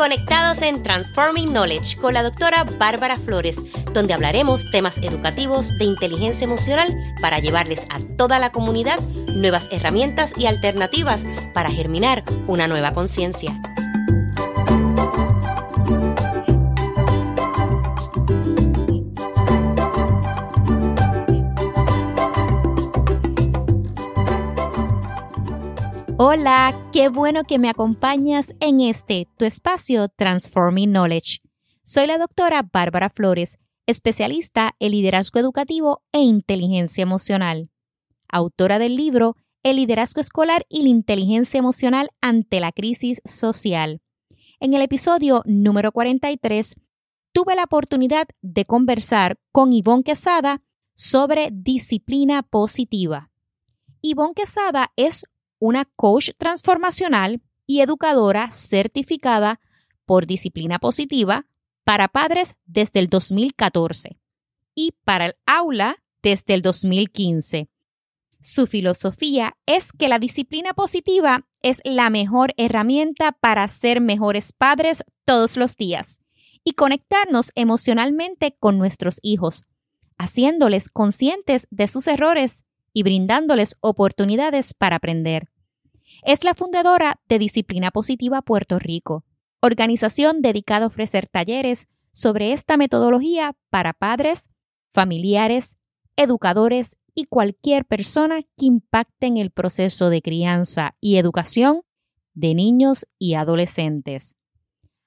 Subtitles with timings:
[0.00, 3.62] conectados en Transforming Knowledge con la doctora Bárbara Flores,
[3.92, 6.88] donde hablaremos temas educativos de inteligencia emocional
[7.20, 8.98] para llevarles a toda la comunidad
[9.34, 13.69] nuevas herramientas y alternativas para germinar una nueva conciencia.
[26.32, 31.40] Hola, qué bueno que me acompañas en este, tu espacio Transforming Knowledge.
[31.82, 37.68] Soy la doctora Bárbara Flores, especialista en liderazgo educativo e inteligencia emocional,
[38.28, 44.00] autora del libro El liderazgo escolar y la inteligencia emocional ante la crisis social.
[44.60, 46.76] En el episodio número 43,
[47.32, 50.62] tuve la oportunidad de conversar con Ivonne Quesada
[50.94, 53.32] sobre disciplina positiva.
[54.00, 55.24] Ivonne Quesada es
[55.60, 59.60] una coach transformacional y educadora certificada
[60.04, 61.46] por disciplina positiva
[61.84, 64.18] para padres desde el 2014
[64.74, 67.68] y para el aula desde el 2015.
[68.40, 75.04] Su filosofía es que la disciplina positiva es la mejor herramienta para ser mejores padres
[75.26, 76.20] todos los días
[76.64, 79.66] y conectarnos emocionalmente con nuestros hijos,
[80.18, 85.48] haciéndoles conscientes de sus errores y brindándoles oportunidades para aprender.
[86.22, 89.24] Es la fundadora de Disciplina Positiva Puerto Rico,
[89.60, 94.48] organización dedicada a ofrecer talleres sobre esta metodología para padres,
[94.92, 95.76] familiares,
[96.16, 101.82] educadores y cualquier persona que impacte en el proceso de crianza y educación
[102.34, 104.34] de niños y adolescentes.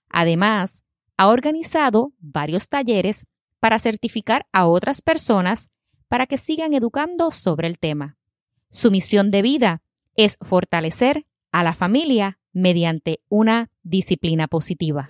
[0.09, 0.84] Además,
[1.18, 3.25] ha organizado varios talleres
[3.59, 5.72] para certificar a otras personas
[6.14, 8.17] para que sigan educando sobre el tema.
[8.69, 9.81] Su misión de vida
[10.16, 15.08] es fortalecer a la familia mediante una disciplina positiva.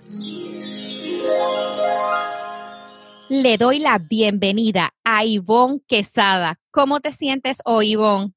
[3.28, 6.58] Le doy la bienvenida a Ivonne Quesada.
[6.70, 8.32] ¿Cómo te sientes hoy, Ivonne?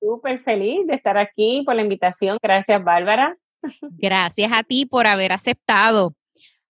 [0.00, 2.36] Súper feliz de estar aquí por la invitación.
[2.42, 3.38] Gracias, Bárbara.
[3.80, 6.16] Gracias a ti por haber aceptado.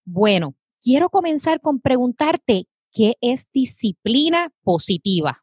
[0.05, 5.43] Bueno, quiero comenzar con preguntarte qué es disciplina positiva.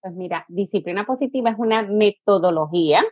[0.00, 3.04] Pues mira, disciplina positiva es una metodología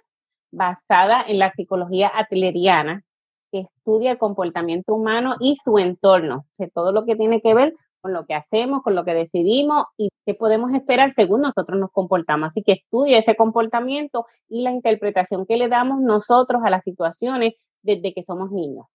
[0.53, 3.03] basada en la psicología atleriana
[3.51, 7.75] que estudia el comportamiento humano y su entorno, o todo lo que tiene que ver
[8.01, 11.91] con lo que hacemos, con lo que decidimos y qué podemos esperar según nosotros nos
[11.91, 12.51] comportamos.
[12.51, 17.55] Así que estudia ese comportamiento y la interpretación que le damos nosotros a las situaciones
[17.83, 18.87] desde que somos niños.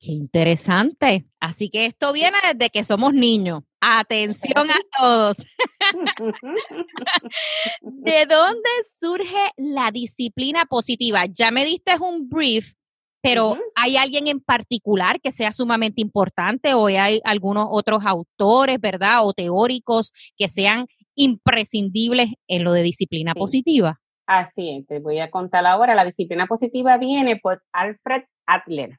[0.00, 1.26] Qué interesante.
[1.40, 3.62] Así que esto viene desde que somos niños.
[3.80, 5.36] Atención a todos.
[7.80, 8.68] ¿De dónde
[8.98, 11.26] surge la disciplina positiva?
[11.26, 12.74] Ya me diste un brief,
[13.22, 19.26] pero ¿hay alguien en particular que sea sumamente importante o hay algunos otros autores, verdad,
[19.26, 24.00] o teóricos que sean imprescindibles en lo de disciplina positiva?
[24.26, 25.94] Así es, te voy a contar ahora.
[25.94, 28.98] La disciplina positiva viene por Alfred Adler.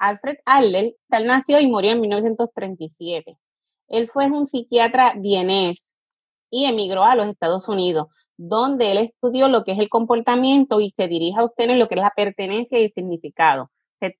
[0.00, 3.36] Alfred Adler, él nació y murió en 1937.
[3.88, 5.84] Él fue un psiquiatra vienés
[6.50, 8.08] y emigró a los Estados Unidos,
[8.38, 11.86] donde él estudió lo que es el comportamiento y se dirige a usted en lo
[11.86, 13.70] que es la pertenencia y significado.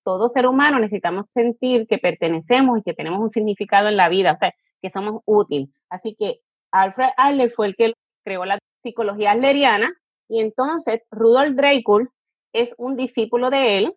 [0.04, 4.32] Todo ser humano necesitamos sentir que pertenecemos y que tenemos un significado en la vida,
[4.32, 4.52] o sea,
[4.82, 5.70] que somos útiles.
[5.88, 6.40] Así que
[6.70, 9.90] Alfred Adler fue el que creó la psicología adleriana
[10.28, 12.10] y entonces Rudolf Dreikul
[12.52, 13.94] es un discípulo de él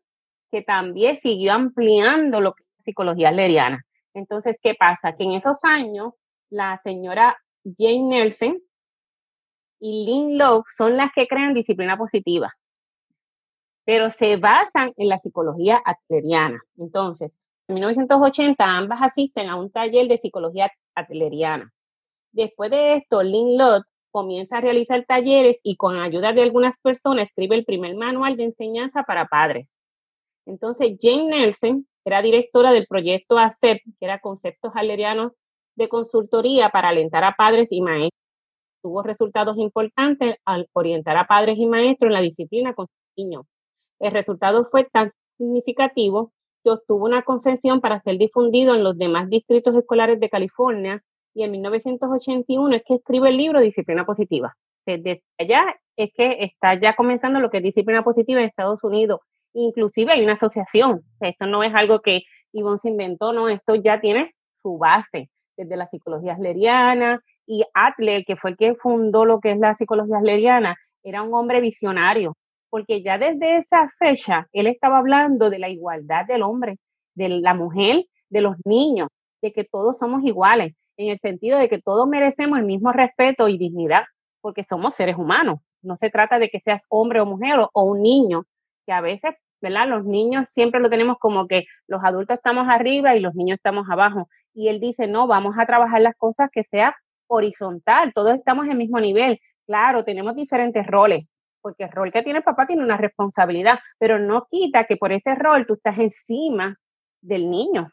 [0.53, 3.83] que también siguió ampliando lo que es psicología leriana.
[4.13, 5.15] Entonces, ¿qué pasa?
[5.17, 6.13] Que en esos años,
[6.51, 8.61] la señora Jane Nelson
[9.79, 12.53] y Lynn Locke son las que crean disciplina positiva,
[13.83, 16.61] pero se basan en la psicología atleriana.
[16.77, 17.31] Entonces,
[17.67, 21.73] en 1980 ambas asisten a un taller de psicología atleriana.
[22.31, 27.25] Después de esto, Lynn Locke comienza a realizar talleres y con ayuda de algunas personas
[27.25, 29.67] escribe el primer manual de enseñanza para padres.
[30.45, 35.33] Entonces, Jane Nelson era directora del proyecto ACEP, que era Conceptos Alerianos
[35.75, 38.19] de Consultoría para alentar a padres y maestros.
[38.81, 43.45] Tuvo resultados importantes al orientar a padres y maestros en la disciplina con sus niños.
[43.99, 49.29] El resultado fue tan significativo que obtuvo una concesión para ser difundido en los demás
[49.29, 51.01] distritos escolares de California
[51.33, 54.55] y en 1981 es que escribe el libro Disciplina Positiva.
[54.85, 59.21] Desde allá es que está ya comenzando lo que es disciplina positiva en Estados Unidos
[59.53, 61.01] inclusive hay una asociación.
[61.19, 62.21] esto no es algo que
[62.51, 68.25] Ivonne se inventó, no, esto ya tiene su base desde la psicología asleriana y Adler,
[68.25, 72.37] que fue el que fundó lo que es la psicología asleriana, era un hombre visionario,
[72.69, 76.77] porque ya desde esa fecha él estaba hablando de la igualdad del hombre,
[77.15, 79.09] de la mujer, de los niños,
[79.41, 83.47] de que todos somos iguales, en el sentido de que todos merecemos el mismo respeto
[83.47, 84.03] y dignidad,
[84.41, 85.57] porque somos seres humanos.
[85.81, 88.45] No se trata de que seas hombre o mujer o, un niño,
[88.85, 89.87] que a veces, ¿verdad?
[89.87, 93.89] Los niños siempre lo tenemos como que los adultos estamos arriba y los niños estamos
[93.89, 94.27] abajo.
[94.53, 96.93] Y él dice, no, vamos a trabajar las cosas que sea
[97.27, 99.39] horizontal, todos estamos en el mismo nivel.
[99.65, 101.25] Claro, tenemos diferentes roles,
[101.61, 105.13] porque el rol que tiene el papá tiene una responsabilidad, pero no quita que por
[105.13, 106.75] ese rol tú estás encima
[107.21, 107.89] del niño,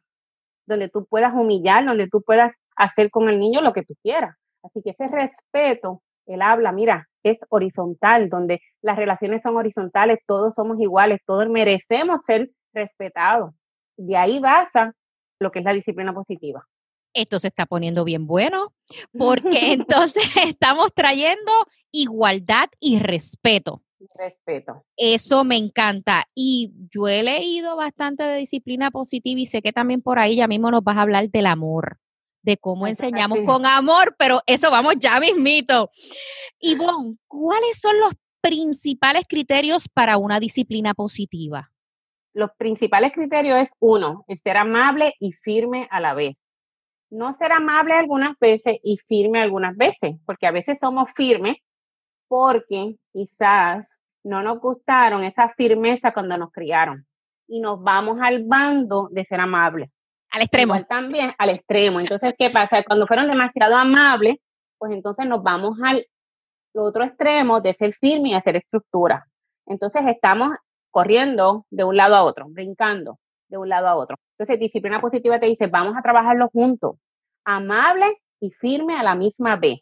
[0.66, 4.36] donde tú puedas humillar, donde tú puedas hacer con el niño lo que tú quieras.
[4.64, 10.54] Así que ese respeto, él habla, mira, es horizontal, donde las relaciones son horizontales, todos
[10.54, 13.54] somos iguales, todos merecemos ser respetados.
[13.96, 14.94] De ahí basa
[15.38, 16.66] lo que es la disciplina positiva
[17.14, 18.72] esto se está poniendo bien bueno,
[19.16, 21.52] porque entonces estamos trayendo
[21.92, 23.82] igualdad y respeto.
[24.14, 24.84] Respeto.
[24.96, 26.24] Eso me encanta.
[26.34, 30.48] Y yo he leído bastante de disciplina positiva y sé que también por ahí ya
[30.48, 31.98] mismo nos vas a hablar del amor,
[32.42, 35.90] de cómo enseñamos con amor, pero eso vamos ya mismito.
[36.58, 41.70] Ivonne, ¿cuáles son los principales criterios para una disciplina positiva?
[42.32, 46.36] Los principales criterios es uno, el ser amable y firme a la vez
[47.10, 51.56] no ser amable algunas veces y firme algunas veces, porque a veces somos firmes
[52.28, 57.06] porque quizás no nos gustaron esa firmeza cuando nos criaron
[57.48, 59.90] y nos vamos al bando de ser amables.
[60.30, 60.84] Al extremo.
[60.86, 62.00] también al extremo.
[62.00, 62.82] Entonces, ¿qué pasa?
[62.84, 64.36] Cuando fueron demasiado amables,
[64.78, 66.06] pues entonces nos vamos al
[66.74, 69.26] otro extremo de ser firme y hacer estructura.
[69.66, 70.50] Entonces estamos
[70.90, 73.18] corriendo de un lado a otro, brincando
[73.48, 74.16] de un lado a otro.
[74.38, 76.96] Entonces, disciplina positiva te dice, vamos a trabajarlo juntos,
[77.44, 78.06] amable
[78.40, 79.80] y firme a la misma vez.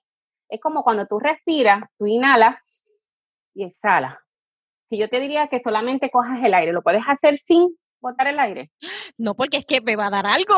[0.49, 2.57] Es como cuando tú respiras, tú inhalas
[3.55, 4.17] y exhalas.
[4.89, 8.39] Si yo te diría que solamente cojas el aire, ¿lo puedes hacer sin botar el
[8.39, 8.71] aire?
[9.17, 10.55] No, porque es que me va a dar algo.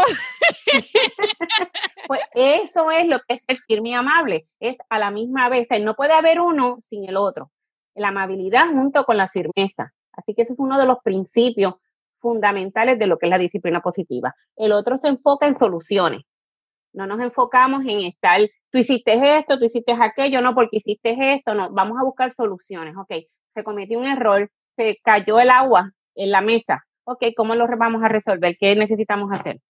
[2.07, 5.67] pues eso es lo que es el firme y amable, es a la misma vez.
[5.81, 7.51] no puede haber uno sin el otro.
[7.95, 9.93] La amabilidad junto con la firmeza.
[10.13, 11.75] Así que ese es uno de los principios
[12.21, 14.35] fundamentales de lo que es la disciplina positiva.
[14.57, 16.23] El otro se enfoca en soluciones.
[16.93, 18.41] No nos enfocamos en estar,
[18.71, 22.97] tú hiciste esto, tú hiciste aquello, no porque hiciste esto, no, vamos a buscar soluciones.
[22.97, 23.13] Ok,
[23.55, 26.85] se cometió un error, se cayó el agua en la mesa.
[27.05, 28.57] Ok, ¿cómo lo vamos a resolver?
[28.59, 29.61] ¿Qué necesitamos hacer?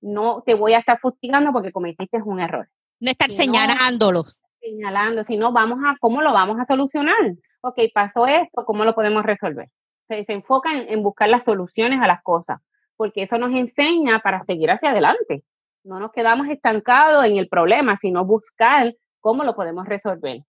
[0.00, 2.68] No te voy a estar fustigando porque cometiste un error.
[3.00, 4.24] No estar señalándolo.
[4.60, 7.34] Señalando, sino vamos a, ¿cómo lo vamos a solucionar?
[7.62, 9.70] Ok, pasó esto, ¿cómo lo podemos resolver?
[10.08, 12.60] se, enfocan en buscar las soluciones a las cosas,
[12.96, 15.42] porque eso nos enseña para seguir hacia adelante.
[15.82, 20.42] No nos quedamos estancados en el problema, sino buscar cómo lo podemos resolver.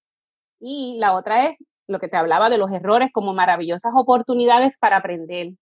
[0.60, 4.98] Y la otra es lo que te hablaba de los errores como maravillosas oportunidades para
[4.98, 5.54] aprender,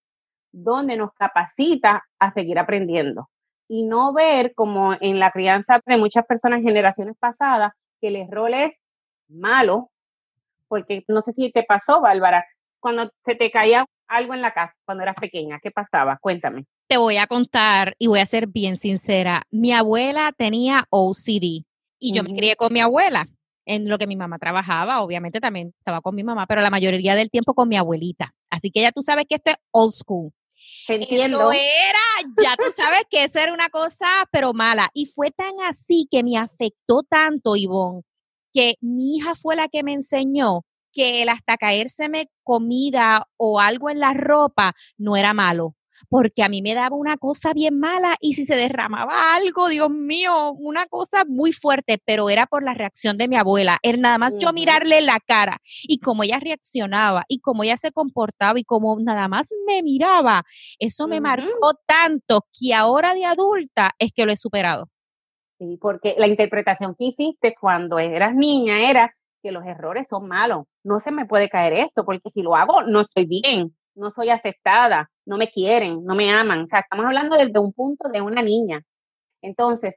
[0.52, 3.30] donde nos capacita a seguir aprendiendo.
[3.68, 8.18] Y no ver como en la crianza de muchas personas en generaciones pasadas que el
[8.18, 8.72] error es
[9.28, 9.90] malo,
[10.68, 12.46] porque no sé si te pasó, Bárbara,
[12.80, 15.60] cuando se te caía algo en la casa cuando eras pequeña?
[15.62, 16.18] ¿Qué pasaba?
[16.22, 16.66] Cuéntame.
[16.88, 19.44] Te voy a contar y voy a ser bien sincera.
[19.50, 21.66] Mi abuela tenía OCD
[22.00, 23.28] y yo me crié con mi abuela
[23.66, 27.16] en lo que mi mamá trabajaba, obviamente también estaba con mi mamá, pero la mayoría
[27.16, 28.34] del tiempo con mi abuelita.
[28.50, 30.32] Así que ya tú sabes que esto es old school.
[30.88, 31.52] Entiendo.
[31.52, 34.90] Eso era, ya tú sabes que eso era una cosa, pero mala.
[34.94, 38.02] Y fue tan así que me afectó tanto, Ivonne,
[38.54, 43.90] que mi hija fue la que me enseñó que el hasta caérseme comida o algo
[43.90, 45.76] en la ropa no era malo,
[46.10, 49.90] porque a mí me daba una cosa bien mala y si se derramaba algo, Dios
[49.90, 53.80] mío, una cosa muy fuerte, pero era por la reacción de mi abuela.
[53.84, 57.92] Era nada más yo mirarle la cara y cómo ella reaccionaba y cómo ella se
[57.92, 60.44] comportaba y cómo nada más me miraba,
[60.80, 64.90] eso me marcó tanto que ahora de adulta es que lo he superado.
[65.60, 70.66] Sí, porque la interpretación que hiciste cuando eras niña era que los errores son malos.
[70.84, 74.30] No se me puede caer esto, porque si lo hago, no estoy bien, no soy
[74.30, 76.64] aceptada, no me quieren, no me aman.
[76.64, 78.82] O sea, estamos hablando desde un punto de una niña.
[79.42, 79.96] Entonces,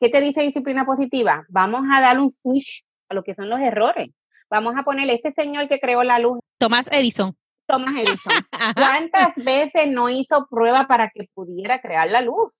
[0.00, 1.44] ¿qué te dice disciplina positiva?
[1.48, 4.10] Vamos a dar un switch a lo que son los errores.
[4.50, 6.38] Vamos a ponerle este señor que creó la luz.
[6.58, 7.36] Tomás Edison.
[7.66, 8.32] Tomás Edison.
[8.76, 12.52] ¿Cuántas veces no hizo prueba para que pudiera crear la luz?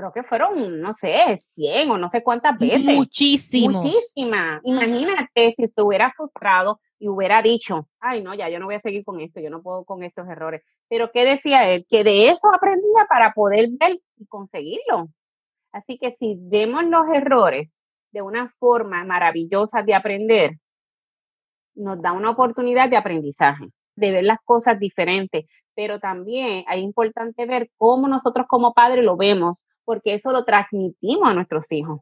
[0.00, 2.94] creo que fueron, no sé, 100 o no sé cuántas veces.
[2.94, 3.82] Muchísimo.
[3.82, 4.60] Muchísimas.
[4.64, 8.80] Imagínate si se hubiera frustrado y hubiera dicho, ay, no, ya yo no voy a
[8.80, 10.62] seguir con esto, yo no puedo con estos errores.
[10.88, 11.86] Pero ¿qué decía él?
[11.88, 15.08] Que de eso aprendía para poder ver y conseguirlo.
[15.72, 17.70] Así que si vemos los errores
[18.12, 20.58] de una forma maravillosa de aprender,
[21.74, 27.46] nos da una oportunidad de aprendizaje, de ver las cosas diferentes, pero también es importante
[27.46, 32.00] ver cómo nosotros como padres lo vemos, porque eso lo transmitimos a nuestros hijos.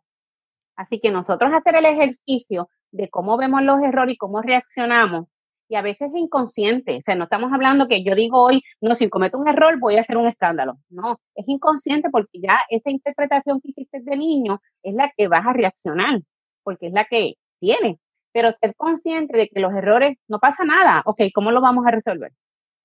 [0.78, 5.26] Así que nosotros hacer el ejercicio de cómo vemos los errores y cómo reaccionamos,
[5.68, 8.94] y a veces es inconsciente, o sea, no estamos hablando que yo digo hoy, no,
[8.94, 12.90] si cometo un error voy a hacer un escándalo, no, es inconsciente porque ya esa
[12.90, 16.20] interpretación que hiciste de niño es la que vas a reaccionar,
[16.62, 17.98] porque es la que tiene,
[18.32, 21.90] pero ser consciente de que los errores no pasa nada, ok, ¿cómo lo vamos a
[21.90, 22.32] resolver?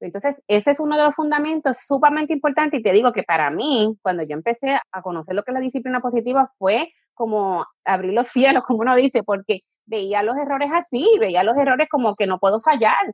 [0.04, 3.98] Entonces, ese es uno de los fundamentos sumamente importantes y te digo que para mí,
[4.02, 8.28] cuando yo empecé a conocer lo que es la disciplina positiva, fue como abrir los
[8.30, 12.40] cielos, como uno dice, porque veía los errores así, veía los errores como que no
[12.40, 13.14] puedo fallar,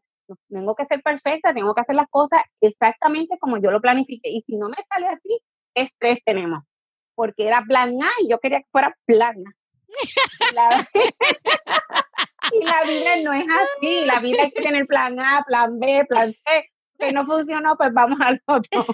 [0.50, 4.29] tengo que ser perfecta, tengo que hacer las cosas exactamente como yo lo planifiqué.
[4.29, 5.39] Y si no me sale así,
[5.75, 6.63] estrés tenemos,
[7.15, 9.53] porque era plan A y yo quería que fuera plan A.
[12.51, 16.05] y la vida no es así, la vida hay que tener plan A, plan B,
[16.08, 18.85] plan C, que no funcionó, pues vamos al otro.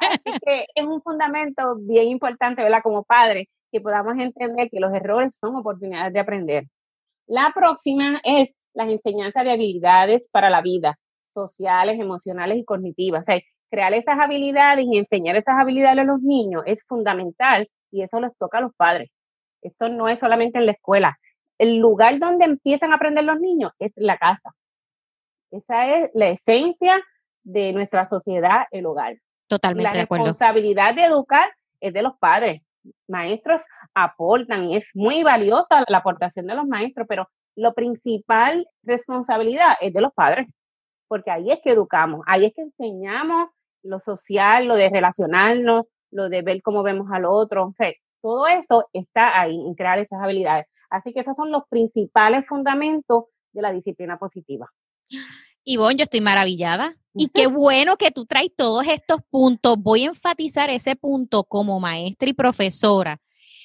[0.00, 2.82] Así que es un fundamento bien importante, ¿verdad?
[2.82, 6.64] Como padre, que podamos entender que los errores son oportunidades de aprender.
[7.26, 10.98] La próxima es las enseñanzas de habilidades para la vida,
[11.34, 13.22] sociales, emocionales y cognitivas.
[13.22, 13.40] O sea,
[13.70, 18.36] crear esas habilidades y enseñar esas habilidades a los niños es fundamental y eso les
[18.36, 19.10] toca a los padres.
[19.62, 21.18] Esto no es solamente en la escuela.
[21.58, 24.54] El lugar donde empiezan a aprender los niños es la casa.
[25.50, 27.00] Esa es la esencia
[27.42, 29.16] de nuestra sociedad, el hogar.
[29.48, 30.24] Totalmente de acuerdo.
[30.24, 32.62] La responsabilidad de educar es de los padres
[33.08, 33.62] maestros
[33.94, 40.00] aportan, es muy valiosa la aportación de los maestros, pero lo principal responsabilidad es de
[40.00, 40.48] los padres,
[41.08, 43.50] porque ahí es que educamos, ahí es que enseñamos
[43.82, 47.92] lo social, lo de relacionarnos, lo de ver cómo vemos al otro, o sea,
[48.22, 50.66] todo eso está ahí en crear esas habilidades.
[50.90, 54.68] Así que esos son los principales fundamentos de la disciplina positiva.
[55.64, 56.96] Ivonne, yo estoy maravillada.
[57.14, 59.76] Y qué bueno que tú traes todos estos puntos.
[59.78, 63.20] Voy a enfatizar ese punto como maestra y profesora,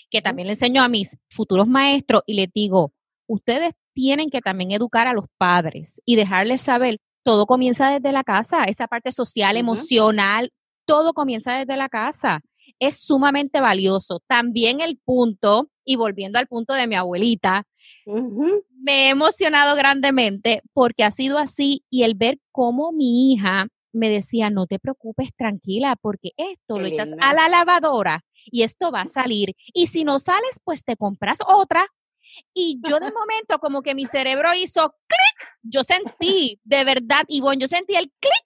[0.09, 2.93] que también le enseño a mis futuros maestros y les digo,
[3.27, 8.23] ustedes tienen que también educar a los padres y dejarles saber, todo comienza desde la
[8.23, 10.51] casa, esa parte social, emocional,
[10.85, 12.41] todo comienza desde la casa.
[12.79, 14.21] Es sumamente valioso.
[14.27, 17.65] También el punto, y volviendo al punto de mi abuelita,
[18.05, 24.09] me he emocionado grandemente porque ha sido así y el ver cómo mi hija me
[24.09, 29.01] decía, no te preocupes, tranquila, porque esto lo echas a la lavadora y esto va
[29.01, 29.55] a salir.
[29.73, 31.87] Y si no sales, pues te compras otra.
[32.53, 37.57] Y yo de momento como que mi cerebro hizo clic, yo sentí, de verdad, Ivonne,
[37.61, 38.45] yo sentí el clic.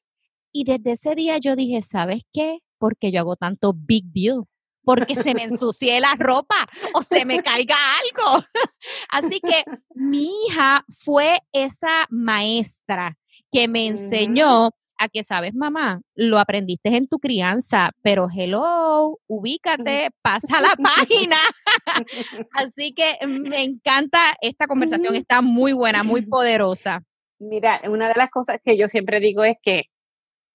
[0.51, 2.59] Y desde ese día yo dije, ¿sabes qué?
[2.77, 4.45] Porque yo hago tanto big deal
[4.89, 6.55] porque se me ensucie la ropa
[6.95, 8.43] o se me caiga algo.
[9.11, 13.15] Así que mi hija fue esa maestra
[13.51, 20.09] que me enseñó a que, sabes, mamá, lo aprendiste en tu crianza, pero hello, ubícate,
[20.23, 21.37] pasa la página.
[22.53, 27.03] Así que me encanta esta conversación, está muy buena, muy poderosa.
[27.37, 29.83] Mira, una de las cosas que yo siempre digo es que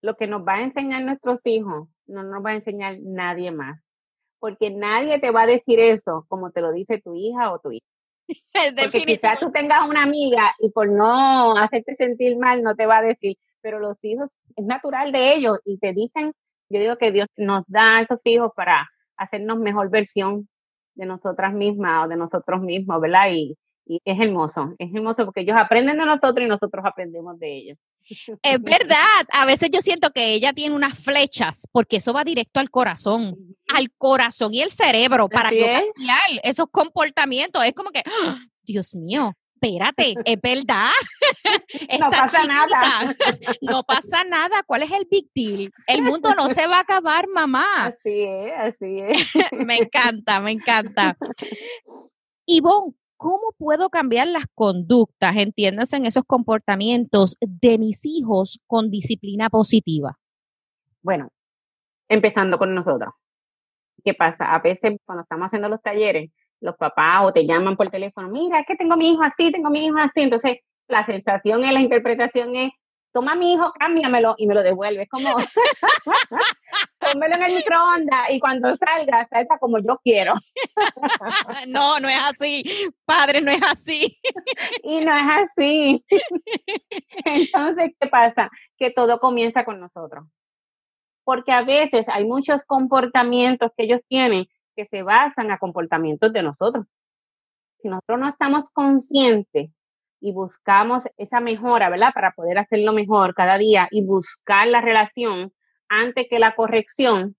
[0.02, 3.83] lo que nos va a enseñar nuestros hijos no nos va a enseñar nadie más
[4.44, 7.72] porque nadie te va a decir eso como te lo dice tu hija o tu
[7.72, 7.86] hijo.
[8.78, 12.98] Porque quizás tú tengas una amiga y por no hacerte sentir mal no te va
[12.98, 16.34] a decir, pero los hijos es natural de ellos y te dicen,
[16.68, 18.86] yo digo que Dios nos da a esos hijos para
[19.16, 20.46] hacernos mejor versión
[20.94, 23.30] de nosotras mismas o de nosotros mismos, ¿verdad?
[23.32, 27.50] Y, y es hermoso, es hermoso porque ellos aprenden de nosotros y nosotros aprendemos de
[27.50, 27.78] ellos.
[28.42, 28.96] Es verdad,
[29.32, 33.36] a veces yo siento que ella tiene unas flechas porque eso va directo al corazón,
[33.74, 37.64] al corazón y el cerebro para cambiar esos comportamientos.
[37.64, 38.38] Es como que, ¡ah!
[38.62, 39.34] Dios mío,
[39.64, 40.90] espérate, es verdad.
[42.00, 43.16] no pasa nada.
[43.60, 44.62] No pasa nada.
[44.64, 45.72] ¿Cuál es el big deal?
[45.86, 47.86] El mundo no se va a acabar, mamá.
[47.86, 49.34] Así es, así es.
[49.52, 51.16] me encanta, me encanta.
[52.46, 59.50] Ivonne, ¿cómo puedo cambiar las conductas, entiéndase en esos comportamientos de mis hijos con disciplina
[59.50, 60.18] positiva?
[61.02, 61.28] Bueno,
[62.08, 63.12] empezando con nosotros.
[64.04, 64.54] ¿Qué pasa?
[64.54, 66.30] A veces cuando estamos haciendo los talleres,
[66.60, 69.70] los papás o te llaman por teléfono, mira, es que tengo mi hijo así, tengo
[69.70, 70.22] mi hijo así.
[70.22, 72.70] Entonces, la sensación y la interpretación es,
[73.14, 75.04] toma mi hijo, cámbiamelo y me lo devuelve.
[75.04, 75.36] Es como,
[76.98, 80.34] pónmelo en el microondas y cuando salga, salga como yo quiero.
[81.68, 82.64] no, no es así.
[83.04, 84.18] Padre, no es así.
[84.82, 86.04] y no es así.
[87.24, 88.50] Entonces, ¿qué pasa?
[88.76, 90.26] Que todo comienza con nosotros.
[91.22, 96.42] Porque a veces hay muchos comportamientos que ellos tienen que se basan a comportamientos de
[96.42, 96.84] nosotros.
[97.80, 99.70] Si nosotros no estamos conscientes
[100.20, 102.12] y buscamos esa mejora, ¿verdad?
[102.14, 105.52] Para poder hacerlo mejor cada día y buscar la relación
[105.88, 107.36] antes que la corrección,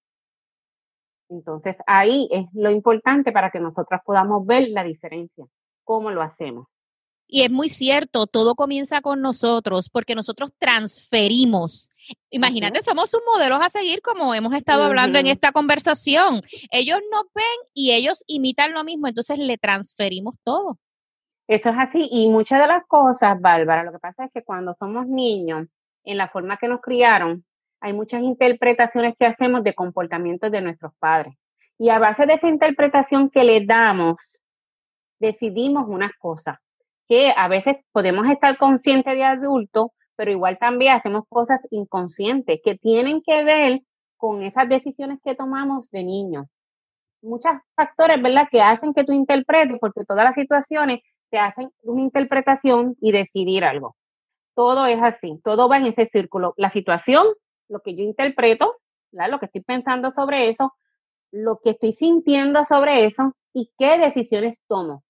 [1.30, 5.46] entonces ahí es lo importante para que nosotras podamos ver la diferencia,
[5.84, 6.68] cómo lo hacemos.
[7.28, 11.90] Y es muy cierto, todo comienza con nosotros porque nosotros transferimos.
[12.30, 16.44] Imagínate, somos sus modelos a seguir como hemos estado hablando en esta conversación.
[16.70, 20.78] Ellos nos ven y ellos imitan lo mismo, entonces le transferimos todo.
[21.48, 24.76] Esto es así y muchas de las cosas, Bárbara, lo que pasa es que cuando
[24.80, 25.68] somos niños,
[26.04, 27.46] en la forma que nos criaron,
[27.80, 31.36] hay muchas interpretaciones que hacemos de comportamientos de nuestros padres.
[31.78, 34.40] Y a base de esa interpretación que le damos,
[35.20, 36.58] decidimos unas cosas
[37.08, 42.76] que a veces podemos estar conscientes de adulto, pero igual también hacemos cosas inconscientes que
[42.76, 43.82] tienen que ver
[44.18, 46.48] con esas decisiones que tomamos de niño.
[47.22, 52.02] Muchos factores, ¿verdad?, que hacen que tú interpretes, porque todas las situaciones te hacen una
[52.02, 53.96] interpretación y decidir algo.
[54.56, 56.54] Todo es así, todo va en ese círculo.
[56.58, 57.26] La situación,
[57.68, 58.76] lo que yo interpreto,
[59.12, 60.74] lo que estoy pensando sobre eso,
[61.32, 65.04] lo que estoy sintiendo sobre eso y qué decisiones tomo.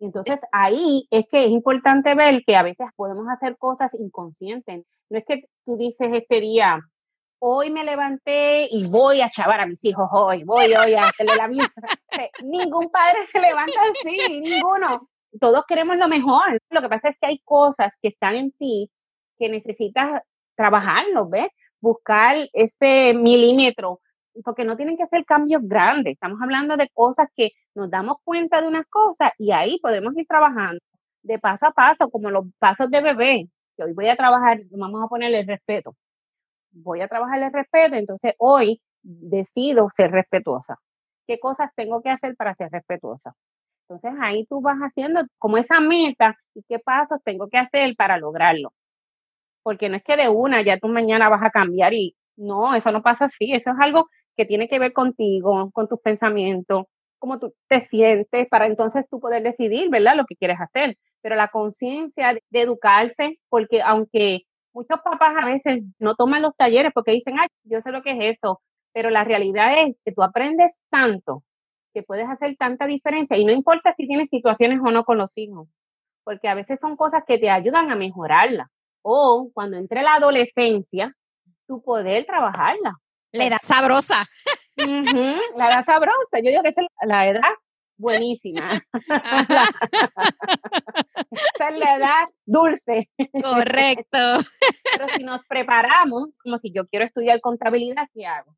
[0.00, 4.84] Entonces ahí es que es importante ver que a veces podemos hacer cosas inconscientes.
[5.08, 6.80] No es que tú dices este día,
[7.46, 11.36] hoy me levanté y voy a chavar a mis hijos hoy, voy hoy a hacerle
[11.36, 11.70] la vida.
[12.42, 15.10] Ningún padre se levanta así, ninguno.
[15.38, 16.58] Todos queremos lo mejor.
[16.70, 18.90] Lo que pasa es que hay cosas que están en ti
[19.38, 20.22] que necesitas
[20.56, 21.48] trabajarlos, ¿ves?
[21.80, 24.00] Buscar ese milímetro,
[24.42, 26.14] porque no tienen que ser cambios grandes.
[26.14, 30.26] Estamos hablando de cosas que nos damos cuenta de unas cosas y ahí podemos ir
[30.26, 30.80] trabajando
[31.22, 35.02] de paso a paso, como los pasos de bebé, que hoy voy a trabajar, vamos
[35.04, 35.94] a ponerle respeto.
[36.74, 40.78] Voy a trabajar el respeto, entonces hoy decido ser respetuosa.
[41.26, 43.34] ¿Qué cosas tengo que hacer para ser respetuosa?
[43.88, 48.18] Entonces ahí tú vas haciendo como esa meta y qué pasos tengo que hacer para
[48.18, 48.72] lograrlo
[49.64, 52.92] porque no es que de una ya tú mañana vas a cambiar y no, eso
[52.92, 56.84] no pasa así, eso es algo que tiene que ver contigo, con tus pensamientos,
[57.18, 60.96] cómo tú te sientes, para entonces tú poder decidir, ¿verdad?, lo que quieres hacer.
[61.22, 64.42] Pero la conciencia de educarse, porque aunque
[64.74, 68.10] muchos papás a veces no toman los talleres porque dicen, ay, yo sé lo que
[68.10, 68.60] es eso,
[68.92, 71.42] pero la realidad es que tú aprendes tanto
[71.94, 75.30] que puedes hacer tanta diferencia y no importa si tienes situaciones o no con los
[75.36, 75.68] hijos,
[76.24, 78.68] porque a veces son cosas que te ayudan a mejorarla
[79.02, 81.14] o cuando entre la adolescencia,
[81.66, 82.96] tu poder trabajarla.
[83.32, 84.26] La edad sabrosa.
[84.76, 86.38] la edad sabrosa.
[86.42, 87.42] Yo digo que es la edad
[87.96, 88.82] buenísima.
[91.54, 93.08] Esa es la edad dulce.
[93.42, 94.18] Correcto.
[94.92, 98.56] Pero si nos preparamos, como si yo quiero estudiar contabilidad, ¿qué hago?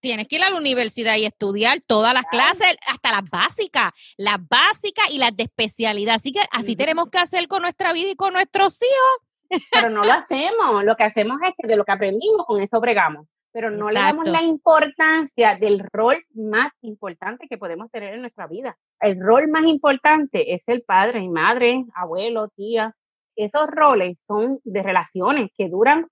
[0.00, 4.36] Tienes que ir a la universidad y estudiar todas las clases, hasta las básicas, las
[4.48, 6.16] básicas y las de especialidad.
[6.16, 9.62] Así que así tenemos que hacer con nuestra vida y con nuestros hijos.
[9.70, 10.84] Pero no lo hacemos.
[10.84, 13.28] Lo que hacemos es que de lo que aprendimos, con eso bregamos.
[13.52, 18.46] Pero no le damos la importancia del rol más importante que podemos tener en nuestra
[18.46, 18.78] vida.
[18.98, 22.94] El rol más importante es el padre y madre, abuelo, tía.
[23.36, 26.06] Esos roles son de relaciones que duran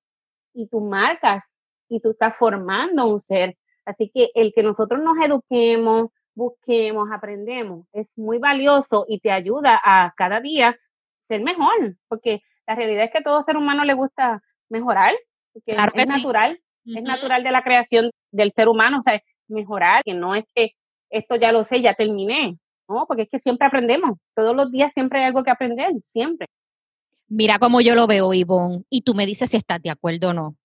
[0.53, 1.43] y tú marcas
[1.89, 3.57] y tú estás formando un ser
[3.91, 9.81] Así que el que nosotros nos eduquemos, busquemos, aprendemos, es muy valioso y te ayuda
[9.83, 10.79] a cada día
[11.29, 15.15] ser mejor, porque la realidad es que a todo ser humano le gusta mejorar,
[15.53, 20.15] porque es natural, es natural de la creación del ser humano, o sea, mejorar, que
[20.15, 20.73] no es que
[21.11, 24.93] esto ya lo sé, ya terminé, no, porque es que siempre aprendemos, todos los días
[24.95, 26.47] siempre hay algo que aprender, siempre.
[27.29, 30.33] Mira cómo yo lo veo, Ivonne, y tú me dices si estás de acuerdo o
[30.33, 30.57] no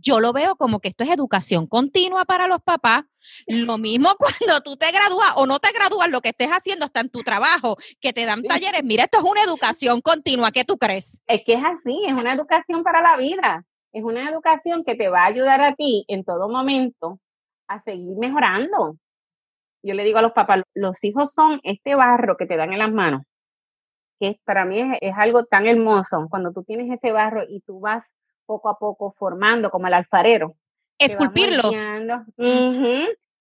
[0.00, 3.04] yo lo veo como que esto es educación continua para los papás.
[3.46, 7.00] Lo mismo cuando tú te gradúas o no te gradúas, lo que estés haciendo está
[7.00, 8.82] en tu trabajo, que te dan talleres.
[8.84, 10.50] Mira, esto es una educación continua.
[10.50, 11.20] ¿Qué tú crees?
[11.26, 13.64] Es que es así, es una educación para la vida.
[13.94, 17.20] Es una educación que te va a ayudar a ti en todo momento
[17.68, 18.96] a seguir mejorando.
[19.84, 22.80] Yo le digo a los papás, los hijos son este barro que te dan en
[22.80, 23.22] las manos,
[24.18, 26.26] que para mí es, es algo tan hermoso.
[26.28, 28.04] Cuando tú tienes ese barro y tú vas
[28.46, 30.56] poco a poco formando como el alfarero.
[30.98, 31.70] Esculpirlo.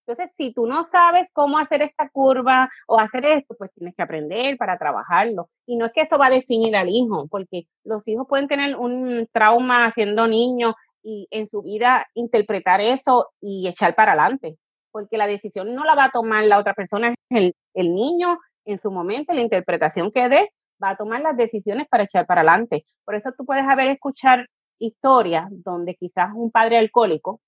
[0.05, 4.03] Entonces, si tú no sabes cómo hacer esta curva o hacer esto, pues tienes que
[4.03, 5.49] aprender para trabajarlo.
[5.65, 8.75] Y no es que eso va a definir al hijo, porque los hijos pueden tener
[8.75, 14.57] un trauma siendo niños y en su vida interpretar eso y echar para adelante,
[14.91, 18.79] porque la decisión no la va a tomar la otra persona, el, el niño en
[18.81, 20.49] su momento, la interpretación que dé,
[20.81, 22.85] va a tomar las decisiones para echar para adelante.
[23.05, 24.47] Por eso tú puedes haber escuchar
[24.79, 27.39] historias donde quizás un padre alcohólico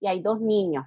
[0.00, 0.84] y hay dos niños.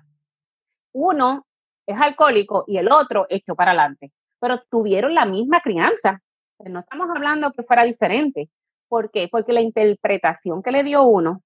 [0.94, 1.46] Uno
[1.86, 6.22] es alcohólico y el otro echó para adelante, pero tuvieron la misma crianza.
[6.60, 8.50] No estamos hablando que fuera diferente.
[8.88, 9.28] ¿Por qué?
[9.32, 11.42] Porque la interpretación que le dio uno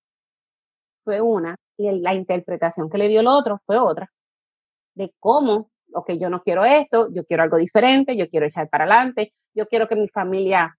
[1.03, 4.11] fue una y la interpretación que le dio el otro fue otra.
[4.95, 8.85] De cómo, ok, yo no quiero esto, yo quiero algo diferente, yo quiero echar para
[8.85, 10.77] adelante, yo quiero que mi familia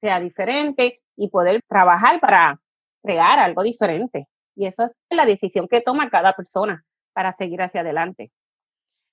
[0.00, 2.58] sea diferente y poder trabajar para
[3.02, 4.28] crear algo diferente.
[4.56, 8.30] Y eso es la decisión que toma cada persona para seguir hacia adelante.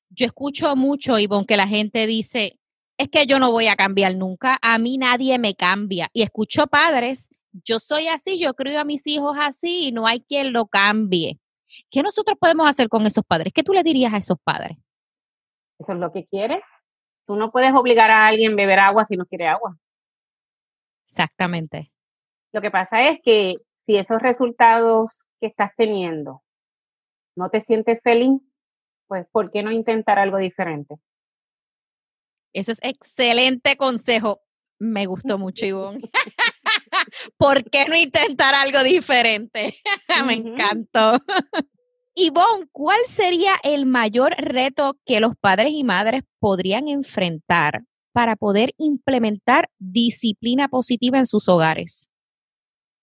[0.10, 2.60] Yo escucho mucho, Ivonne, que la gente dice,
[2.98, 6.10] es que yo no voy a cambiar nunca, a mí nadie me cambia.
[6.14, 10.22] Y escucho padres, yo soy así, yo crío a mis hijos así y no hay
[10.22, 11.40] quien lo cambie.
[11.90, 13.54] ¿Qué nosotros podemos hacer con esos padres?
[13.54, 14.78] ¿Qué tú le dirías a esos padres?
[15.80, 16.62] Eso es lo que quieres.
[17.26, 19.78] Tú no puedes obligar a alguien a beber agua si no quiere agua.
[21.08, 21.92] Exactamente.
[22.52, 26.42] Lo que pasa es que si esos resultados que estás teniendo
[27.36, 28.42] no te sientes feliz,
[29.08, 30.96] pues ¿por qué no intentar algo diferente?
[32.54, 34.42] Eso es excelente consejo.
[34.80, 36.10] Me gustó mucho, Ivonne.
[37.38, 39.76] ¿Por qué no intentar algo diferente?
[40.28, 41.20] Me encantó.
[42.16, 48.74] Ivonne, ¿cuál sería el mayor reto que los padres y madres podrían enfrentar para poder
[48.78, 52.10] implementar disciplina positiva en sus hogares?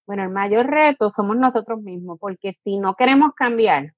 [0.07, 3.95] Bueno, el mayor reto somos nosotros mismos, porque si no queremos cambiar,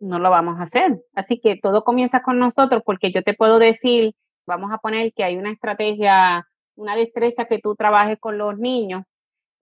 [0.00, 1.00] no lo vamos a hacer.
[1.14, 4.14] Así que todo comienza con nosotros, porque yo te puedo decir,
[4.46, 9.04] vamos a poner que hay una estrategia, una destreza que tú trabajes con los niños,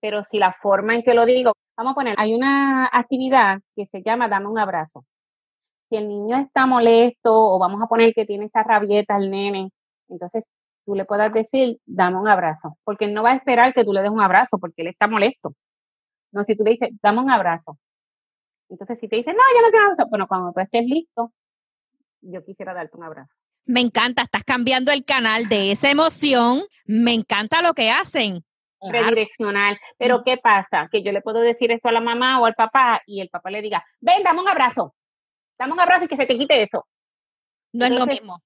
[0.01, 3.85] pero si la forma en que lo digo, vamos a poner, hay una actividad que
[3.87, 5.05] se llama dame un abrazo.
[5.89, 9.71] Si el niño está molesto o vamos a poner que tiene esta rabieta el nene,
[10.07, 10.43] entonces
[10.85, 13.93] tú le puedas decir, dame un abrazo, porque él no va a esperar que tú
[13.93, 15.53] le des un abrazo porque él está molesto.
[16.31, 17.77] No, si tú le dices, dame un abrazo.
[18.69, 21.33] Entonces, si te dice, no, yo no quiero un abrazo, bueno, cuando tú estés listo,
[22.21, 23.33] yo quisiera darte un abrazo.
[23.65, 26.63] Me encanta, estás cambiando el canal de esa emoción.
[26.85, 28.43] Me encanta lo que hacen.
[28.81, 29.77] Redireccional.
[29.97, 30.87] Pero ¿qué pasa?
[30.91, 33.51] Que yo le puedo decir esto a la mamá o al papá y el papá
[33.51, 34.95] le diga, ven, dame un abrazo.
[35.57, 36.87] Dame un abrazo y que se te quite eso.
[37.73, 38.41] No es lo mismo.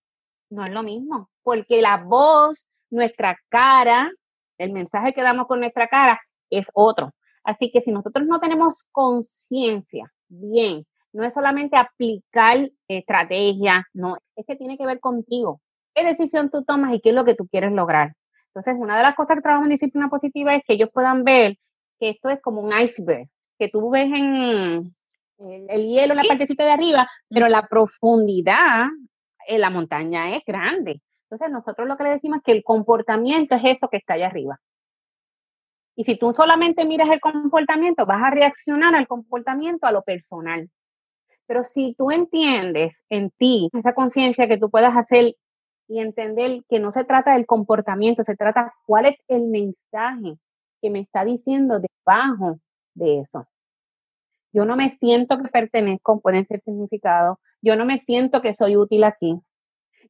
[0.49, 4.11] No es lo mismo, porque la voz, nuestra cara,
[4.57, 7.11] el mensaje que damos con nuestra cara es otro.
[7.43, 14.45] Así que si nosotros no tenemos conciencia bien no es solamente aplicar estrategias, no, es
[14.45, 15.61] que tiene que ver contigo.
[15.93, 18.13] ¿Qué decisión tú tomas y qué es lo que tú quieres lograr?
[18.47, 21.57] Entonces, una de las cosas que trabajamos en disciplina positiva es que ellos puedan ver
[21.99, 23.27] que esto es como un iceberg,
[23.59, 24.79] que tú ves en
[25.69, 28.87] el, hielo, en la partecita de arriba, pero la profundidad
[29.47, 31.01] en la montaña es grande.
[31.29, 34.27] Entonces, nosotros lo que le decimos es que el comportamiento es eso que está allá
[34.27, 34.59] arriba.
[35.95, 40.69] Y si tú solamente miras el comportamiento, vas a reaccionar al comportamiento a lo personal.
[41.45, 45.35] Pero si tú entiendes en ti esa conciencia que tú puedas hacer
[45.87, 50.37] y entender que no se trata del comportamiento, se trata cuál es el mensaje
[50.81, 52.59] que me está diciendo debajo
[52.93, 53.47] de eso.
[54.51, 57.37] Yo no me siento que pertenezco, pueden ser significados.
[57.61, 59.39] Yo no me siento que soy útil aquí.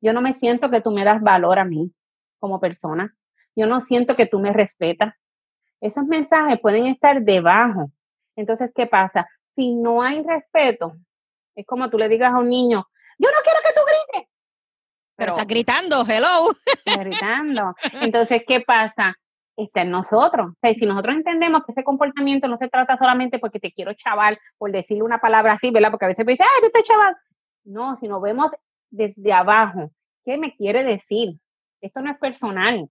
[0.01, 1.93] Yo no me siento que tú me das valor a mí
[2.39, 3.15] como persona.
[3.55, 5.13] Yo no siento que tú me respetas.
[5.83, 7.91] Esos mensajes pueden estar debajo.
[8.37, 9.27] Entonces, ¿qué pasa?
[9.53, 10.95] Si no hay respeto,
[11.55, 14.29] es como tú le digas a un niño, yo no quiero que tú grites.
[15.17, 16.55] Pero, está gritando, hello.
[16.65, 17.75] Está gritando.
[18.01, 19.13] Entonces, ¿qué pasa?
[19.57, 20.51] Está en nosotros.
[20.51, 23.93] O sea, si nosotros entendemos que ese comportamiento no se trata solamente porque te quiero
[23.93, 25.91] chaval, por decirle una palabra así, ¿verdad?
[25.91, 27.17] Porque a veces me dice, ay, tú estás chaval.
[27.65, 28.51] No, si nos vemos
[28.89, 29.91] desde abajo,
[30.23, 31.37] ¿qué me quiere decir?
[31.81, 32.89] Esto no es personal,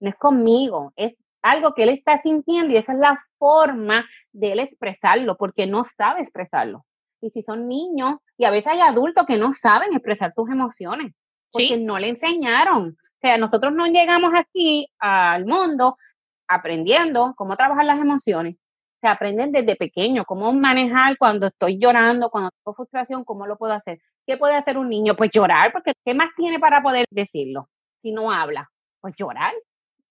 [0.00, 1.12] no es conmigo, es
[1.42, 5.84] algo que él está sintiendo y esa es la forma de él expresarlo, porque no
[5.96, 6.84] sabe expresarlo
[7.20, 11.12] y si son niños, y a veces hay adultos que no saben expresar sus emociones,
[11.52, 12.90] porque no le enseñaron.
[12.90, 15.96] O sea, nosotros no llegamos aquí al mundo
[16.46, 18.56] aprendiendo cómo trabajar las emociones.
[19.00, 23.72] Se aprenden desde pequeño, cómo manejar cuando estoy llorando, cuando tengo frustración, cómo lo puedo
[23.72, 24.00] hacer.
[24.26, 25.14] ¿Qué puede hacer un niño?
[25.14, 27.68] Pues llorar, porque ¿qué más tiene para poder decirlo
[28.02, 28.68] si no habla?
[29.00, 29.54] Pues llorar.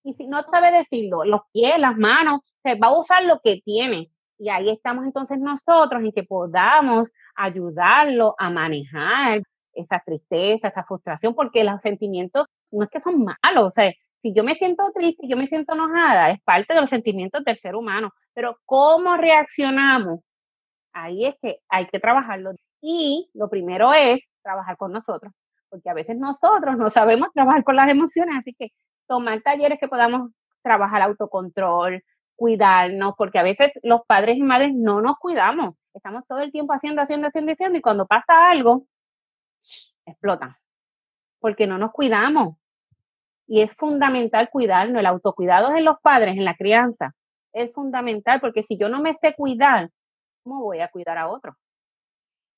[0.08, 3.60] Y si no sabe decirlo, los pies, las manos, se va a usar lo que
[3.65, 4.10] tiene.
[4.39, 9.41] Y ahí estamos entonces nosotros en que podamos ayudarlo a manejar
[9.74, 13.91] esa tristeza, esa frustración, porque los sentimientos no es que son malos, o sea,
[14.22, 17.58] si yo me siento triste, yo me siento enojada, es parte de los sentimientos del
[17.60, 20.22] ser humano, pero cómo reaccionamos,
[20.93, 22.52] ahí es que hay que trabajarlo.
[22.82, 25.34] Y lo primero es trabajar con nosotros,
[25.70, 28.70] porque a veces nosotros no sabemos trabajar con las emociones, así que
[29.08, 32.04] tomar talleres que podamos trabajar autocontrol,
[32.36, 35.76] cuidarnos, porque a veces los padres y madres no nos cuidamos.
[35.93, 38.86] Estamos todo el tiempo haciendo, haciendo, haciendo, haciendo, y cuando pasa algo,
[40.06, 40.56] explotan.
[41.39, 42.58] Porque no nos cuidamos.
[43.48, 47.15] Y es fundamental cuidarnos, el autocuidado en los padres, en la crianza,
[47.54, 49.89] es fundamental porque si yo no me sé cuidar,
[50.43, 51.56] ¿cómo voy a cuidar a otro?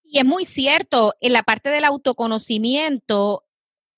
[0.03, 3.45] Y es muy cierto, en la parte del autoconocimiento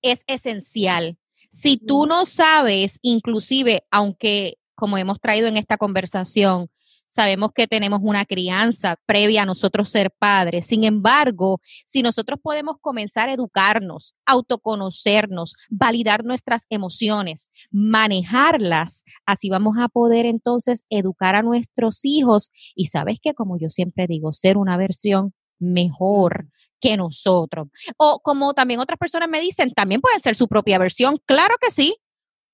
[0.02, 1.16] es esencial.
[1.54, 6.70] Si tú no sabes, inclusive, aunque como hemos traído en esta conversación,
[7.06, 10.64] sabemos que tenemos una crianza previa a nosotros ser padres.
[10.64, 19.76] Sin embargo, si nosotros podemos comenzar a educarnos, autoconocernos, validar nuestras emociones, manejarlas, así vamos
[19.78, 22.50] a poder entonces educar a nuestros hijos.
[22.74, 26.46] Y sabes que, como yo siempre digo, ser una versión mejor
[26.82, 27.68] que nosotros.
[27.96, 31.18] O como también otras personas me dicen, también puede ser su propia versión.
[31.24, 31.96] Claro que sí.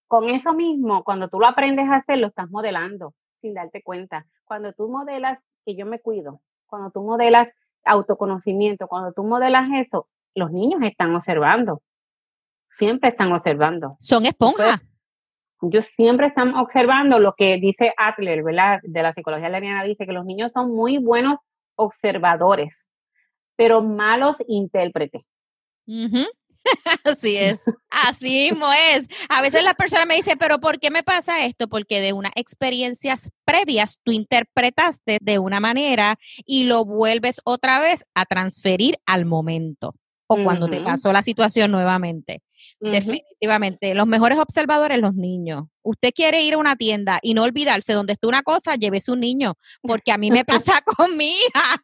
[0.06, 4.26] Con eso mismo, cuando tú lo aprendes a hacer, lo estás modelando sin darte cuenta.
[4.44, 7.48] Cuando tú modelas que yo me cuido, cuando tú modelas
[7.84, 11.82] autoconocimiento, cuando tú modelas eso, los niños están observando.
[12.68, 13.96] Siempre están observando.
[14.00, 14.80] Son esponjas.
[15.62, 18.80] Ellos siempre están observando lo que dice Adler, ¿verdad?
[18.82, 21.40] De la psicología leniana, dice que los niños son muy buenos
[21.74, 22.88] observadores,
[23.58, 25.22] pero malos intérpretes.
[27.04, 29.08] Así es, así mismo es.
[29.28, 31.66] A veces la persona me dice, pero ¿por qué me pasa esto?
[31.68, 38.04] Porque de unas experiencias previas tú interpretaste de una manera y lo vuelves otra vez
[38.14, 39.94] a transferir al momento
[40.26, 42.42] o cuando te pasó la situación nuevamente.
[42.80, 45.64] Definitivamente, los mejores observadores, los niños.
[45.82, 49.20] Usted quiere ir a una tienda y no olvidarse donde está una cosa, llévese un
[49.20, 51.82] niño, porque a mí me pasa con mi hija.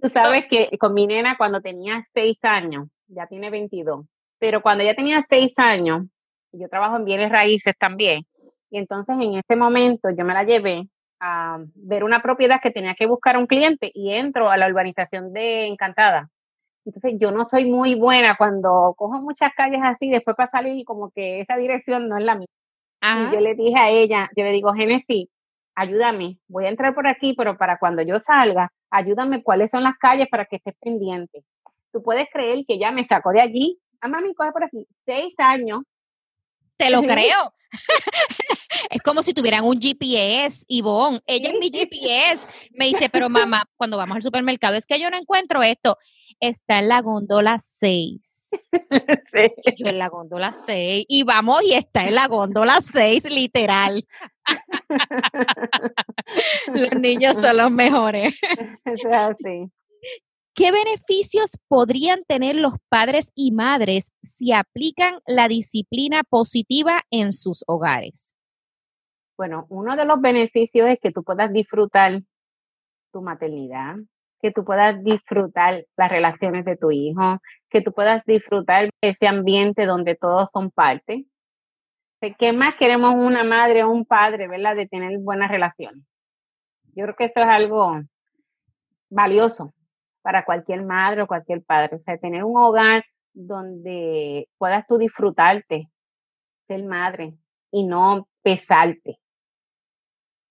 [0.00, 4.06] Tú sabes que con mi nena cuando tenía seis años, ya tiene 22,
[4.38, 6.06] pero cuando ella tenía 6 años,
[6.52, 8.26] yo trabajo en bienes raíces también,
[8.70, 10.88] y entonces en ese momento yo me la llevé
[11.20, 15.32] a ver una propiedad que tenía que buscar un cliente y entro a la urbanización
[15.32, 16.28] de Encantada.
[16.84, 21.10] Entonces yo no soy muy buena cuando cojo muchas calles así, después para salir como
[21.10, 22.46] que esa dirección no es la mía.
[23.02, 25.28] Y yo le dije a ella, yo le digo, Genesis,
[25.76, 29.96] ayúdame, voy a entrar por aquí, pero para cuando yo salga, ayúdame cuáles son las
[29.98, 31.44] calles para que estés pendiente
[31.96, 33.80] tú puedes creer que ya me sacó de allí.
[34.02, 34.86] Ah, mami, coge por aquí.
[35.06, 35.80] Seis años.
[36.76, 37.54] Te lo creo.
[38.90, 41.20] es como si tuvieran un GPS, Ivonne.
[41.26, 42.46] Ella es mi GPS.
[42.72, 45.96] Me dice, pero mamá, cuando vamos al supermercado, es que yo no encuentro esto.
[46.38, 48.50] Está en la góndola 6.
[49.78, 51.06] Yo en la góndola 6.
[51.08, 54.06] Y vamos, y está en la góndola 6, literal.
[56.74, 58.34] Los niños son los mejores.
[58.84, 59.70] Es así.
[60.54, 67.62] ¿Qué beneficios podrían tener los padres y madres si aplican la disciplina positiva en sus
[67.66, 68.34] hogares?
[69.36, 72.22] Bueno, uno de los beneficios es que tú puedas disfrutar
[73.12, 73.96] tu maternidad,
[74.40, 79.84] que tú puedas disfrutar las relaciones de tu hijo, que tú puedas disfrutar ese ambiente
[79.84, 81.26] donde todos son parte.
[82.20, 84.74] ¿Qué más queremos una madre o un padre, verdad?
[84.74, 86.02] De tener buenas relaciones.
[86.94, 88.00] Yo creo que eso es algo
[89.10, 89.74] valioso
[90.22, 91.96] para cualquier madre o cualquier padre.
[91.96, 95.90] O sea, tener un hogar donde puedas tú disfrutarte,
[96.66, 97.34] ser madre
[97.70, 99.18] y no pesarte,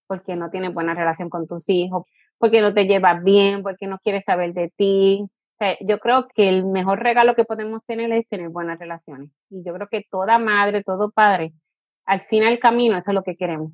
[0.08, 2.06] porque no tienes buena relación con tus hijos,
[2.38, 5.26] porque no te llevas bien, porque no quieres saber de ti.
[5.58, 9.30] Sea, yo creo que el mejor regalo que podemos tener es tener buenas relaciones.
[9.50, 11.54] Y yo creo que toda madre, todo padre,
[12.06, 13.72] al final del camino, eso es lo que queremos.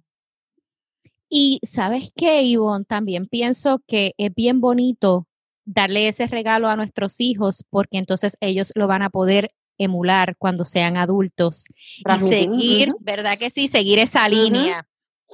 [1.30, 5.28] Y sabes qué, Ivonne, también pienso que es bien bonito
[5.66, 10.66] darle ese regalo a nuestros hijos porque entonces ellos lo van a poder emular cuando
[10.66, 11.66] sean adultos
[12.06, 13.68] y seguir, ¿verdad que sí?
[13.68, 14.88] Seguir esa línea.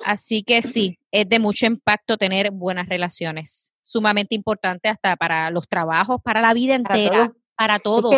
[0.06, 5.68] Así que sí, es de mucho impacto tener buenas relaciones, sumamente importante hasta para los
[5.68, 8.12] trabajos, para la vida entera, para todo.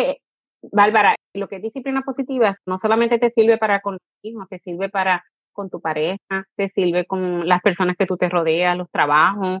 [0.72, 3.96] Bárbara, lo que es disciplina positiva no solamente te sirve para con
[4.50, 8.76] te sirve para con tu pareja, te sirve con las personas que tú te rodeas,
[8.76, 9.60] los trabajos,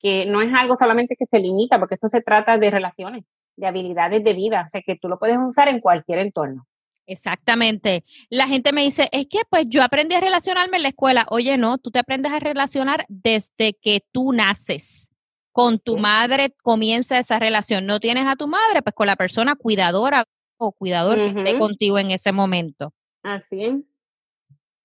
[0.00, 3.24] que no es algo solamente que se limita, porque esto se trata de relaciones,
[3.56, 6.66] de habilidades de vida, o sea, que tú lo puedes usar en cualquier entorno.
[7.06, 8.04] Exactamente.
[8.30, 11.26] La gente me dice, es que pues yo aprendí a relacionarme en la escuela.
[11.30, 15.10] Oye, no, tú te aprendes a relacionar desde que tú naces.
[15.52, 17.84] Con tu madre comienza esa relación.
[17.86, 21.98] No tienes a tu madre, pues con la persona cuidadora o cuidador que esté contigo
[21.98, 22.94] en ese momento.
[23.22, 23.74] Así es.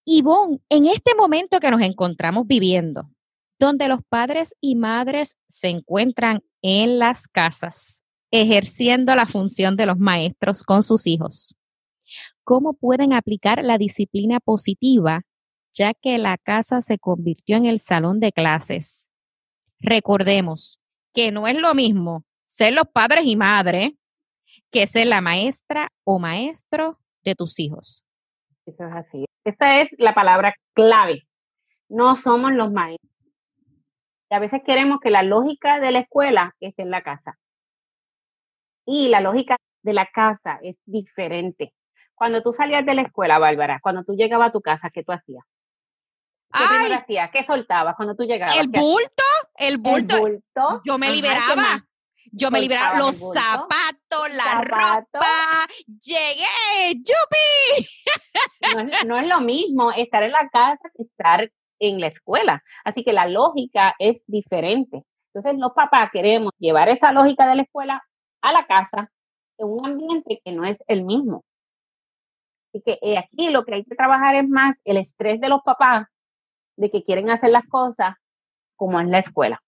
[0.06, 3.10] Ivonne, en este momento que nos encontramos viviendo,
[3.60, 8.01] donde los padres y madres se encuentran en las casas,
[8.32, 11.56] ejerciendo la función de los maestros con sus hijos.
[12.47, 15.23] ¿Cómo pueden aplicar la disciplina positiva,
[15.73, 19.10] ya que la casa se convirtió en el salón de clases?
[19.81, 20.79] Recordemos
[21.13, 23.91] que no es lo mismo ser los padres y madres
[24.71, 28.05] que ser la maestra o maestro de tus hijos.
[28.65, 29.25] Eso es así.
[29.43, 31.27] Esa es la palabra clave.
[31.89, 33.12] No somos los maestros.
[34.29, 37.38] Y a veces queremos que la lógica de la escuela esté en la casa.
[38.86, 41.73] Y la lógica de la casa es diferente.
[42.17, 45.12] Cuando tú salías de la escuela, Bárbara, cuando tú llegabas a tu casa, ¿qué tú
[45.12, 45.45] hacías?
[46.51, 47.30] ¿Qué Ay, hacías?
[47.32, 48.58] ¿Qué soltabas cuando tú llegabas?
[48.60, 49.23] el bulto,
[49.56, 50.82] el bulto, El bulto.
[50.84, 51.86] yo me Ajá, ¿qué liberaba.
[52.32, 55.08] Yo me liberaba los zapatos, la zapatos.
[55.13, 55.67] ropa.
[55.86, 57.88] Llegué, ¡yupi!
[58.75, 62.63] No es, no es lo mismo estar en la casa que estar en la escuela.
[62.84, 65.03] Así que la lógica es diferente.
[65.34, 68.03] Entonces, los papás queremos llevar esa lógica de la escuela
[68.41, 69.12] a la casa
[69.60, 71.43] en un ambiente que no es el mismo.
[72.69, 75.62] Así que eh, aquí lo que hay que trabajar es más el estrés de los
[75.62, 76.08] papás
[76.75, 78.15] de que quieren hacer las cosas
[78.75, 79.62] como en la escuela.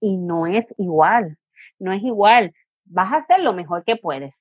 [0.00, 1.38] Y no es igual,
[1.78, 2.52] no es igual.
[2.84, 4.34] Vas a hacer lo mejor que puedes.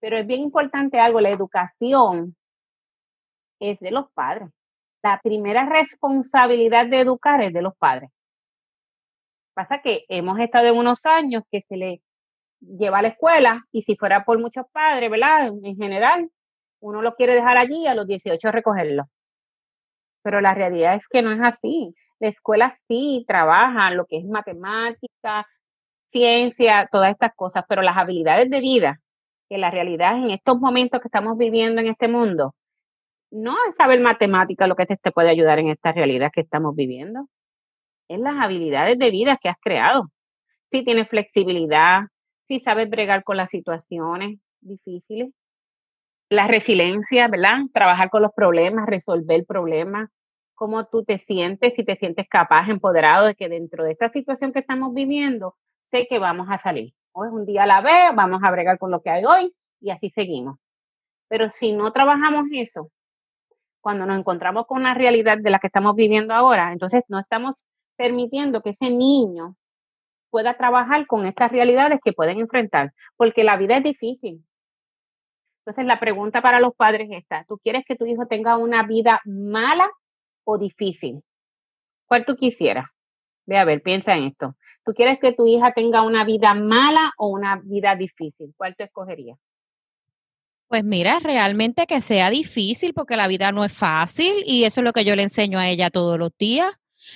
[0.00, 2.36] Pero es bien importante algo, la educación
[3.60, 4.48] es de los padres.
[5.02, 8.10] La primera responsabilidad de educar es de los padres.
[9.54, 12.02] Pasa que hemos estado en unos años que se le
[12.60, 15.48] lleva a la escuela y si fuera por muchos padres, ¿verdad?
[15.48, 16.30] En general,
[16.80, 19.04] uno lo quiere dejar allí a los 18 recogerlo.
[20.22, 21.94] Pero la realidad es que no es así.
[22.18, 25.46] La escuela sí trabaja lo que es matemática,
[26.10, 29.00] ciencia, todas estas cosas, pero las habilidades de vida,
[29.48, 32.54] que la realidad en estos momentos que estamos viviendo en este mundo,
[33.30, 37.28] no es saber matemática lo que te puede ayudar en esta realidad que estamos viviendo.
[38.08, 40.10] Es las habilidades de vida que has creado.
[40.70, 42.04] Si tienes flexibilidad,
[42.48, 45.32] si sabes bregar con las situaciones difíciles,
[46.30, 47.58] la resiliencia, ¿verdad?
[47.72, 50.10] Trabajar con los problemas, resolver problemas,
[50.54, 54.52] cómo tú te sientes, si te sientes capaz, empoderado de que dentro de esta situación
[54.52, 55.56] que estamos viviendo,
[55.90, 56.92] sé que vamos a salir.
[57.12, 59.54] Hoy es un día a la vez, vamos a bregar con lo que hay hoy
[59.80, 60.58] y así seguimos.
[61.28, 62.90] Pero si no trabajamos eso,
[63.80, 67.64] cuando nos encontramos con una realidad de la que estamos viviendo ahora, entonces no estamos
[67.96, 69.56] permitiendo que ese niño
[70.30, 74.44] pueda trabajar con estas realidades que pueden enfrentar, porque la vida es difícil.
[75.64, 78.82] Entonces la pregunta para los padres es esta, ¿tú quieres que tu hijo tenga una
[78.84, 79.88] vida mala
[80.44, 81.22] o difícil?
[82.06, 82.86] ¿Cuál tú quisieras?
[83.46, 84.56] Ve a ver, piensa en esto.
[84.84, 88.54] ¿Tú quieres que tu hija tenga una vida mala o una vida difícil?
[88.56, 89.38] ¿Cuál tú escogerías?
[90.68, 94.84] Pues mira, realmente que sea difícil porque la vida no es fácil y eso es
[94.84, 96.70] lo que yo le enseño a ella todos los días.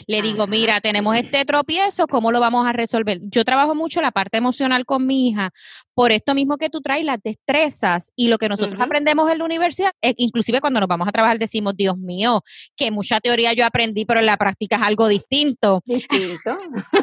[0.07, 3.20] Le digo, mira, tenemos este tropiezo, ¿cómo lo vamos a resolver?
[3.22, 5.52] Yo trabajo mucho la parte emocional con mi hija
[5.94, 9.44] por esto mismo que tú traes, las destrezas y lo que nosotros aprendemos en la
[9.44, 12.42] universidad, eh, inclusive cuando nos vamos a trabajar decimos, Dios mío,
[12.76, 15.83] que mucha teoría yo aprendí, pero en la práctica es algo distinto.
[15.85, 16.59] Distinto.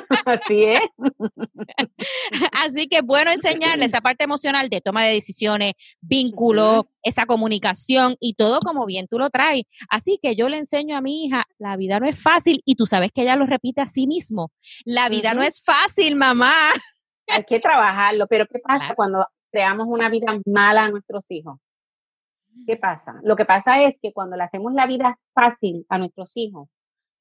[0.25, 0.79] Así es.
[2.63, 8.33] Así que bueno enseñarle esa parte emocional de toma de decisiones, vínculo, esa comunicación y
[8.33, 9.63] todo como bien tú lo traes.
[9.89, 12.85] Así que yo le enseño a mi hija, la vida no es fácil y tú
[12.85, 14.51] sabes que ella lo repite a sí mismo.
[14.85, 16.53] La vida no es fácil, mamá.
[17.29, 18.95] Hay que trabajarlo, pero ¿qué pasa Claro.
[18.95, 21.59] cuando creamos una vida mala a nuestros hijos?
[22.65, 23.19] ¿Qué pasa?
[23.23, 26.67] Lo que pasa es que cuando le hacemos la vida fácil a nuestros hijos,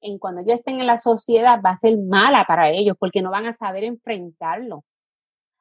[0.01, 3.31] en cuando ellos estén en la sociedad va a ser mala para ellos porque no
[3.31, 4.83] van a saber enfrentarlo.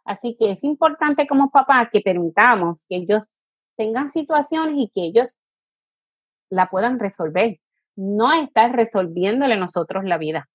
[0.04, 3.24] Así que es importante como papás que permitamos que ellos
[3.76, 5.36] tengan situaciones y que ellos
[6.50, 7.58] la puedan resolver.
[7.94, 10.48] No estar resolviéndole nosotros la vida.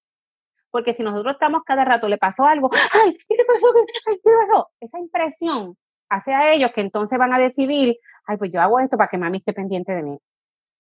[0.74, 3.68] Porque si nosotros estamos cada rato, le pasó algo, ay, ¿qué te pasó?
[4.08, 4.72] ¿qué pasó?
[4.80, 5.78] Esa impresión
[6.10, 9.20] hace a ellos que entonces van a decidir, ay, pues yo hago esto para que
[9.20, 10.18] mami esté pendiente de mí.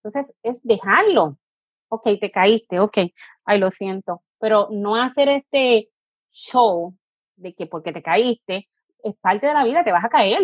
[0.03, 1.37] Entonces es dejarlo.
[1.89, 2.97] Ok, te caíste, ok,
[3.45, 4.23] ay, lo siento.
[4.39, 5.89] Pero no hacer este
[6.31, 6.95] show
[7.35, 8.67] de que porque te caíste,
[9.03, 10.41] es parte de la vida, te vas a caer.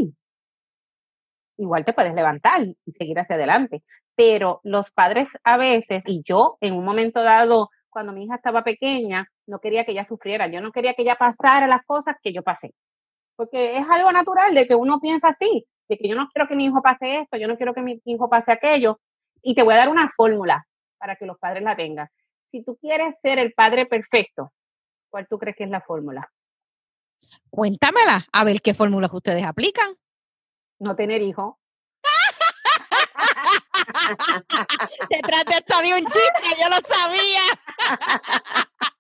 [1.58, 3.82] Igual te puedes levantar y seguir hacia adelante.
[4.14, 8.64] Pero los padres a veces, y yo en un momento dado, cuando mi hija estaba
[8.64, 12.32] pequeña, no quería que ella sufriera, yo no quería que ella pasara las cosas que
[12.32, 12.74] yo pasé.
[13.36, 16.56] Porque es algo natural de que uno piensa así, de que yo no quiero que
[16.56, 19.00] mi hijo pase esto, yo no quiero que mi hijo pase aquello.
[19.41, 20.68] Y te voy a dar una fórmula
[21.00, 22.08] para que los padres la tengan.
[22.52, 24.54] Si tú quieres ser el padre perfecto,
[25.10, 26.30] ¿cuál tú crees que es la fórmula?
[27.50, 29.95] Cuéntamela, a ver qué fórmulas ustedes aplican.
[30.80, 31.56] No tener hijos.
[35.10, 37.41] Detrás de esto había un chiste, yo lo sabía.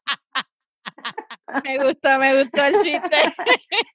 [1.63, 3.17] Me gustó, me gustó el chiste.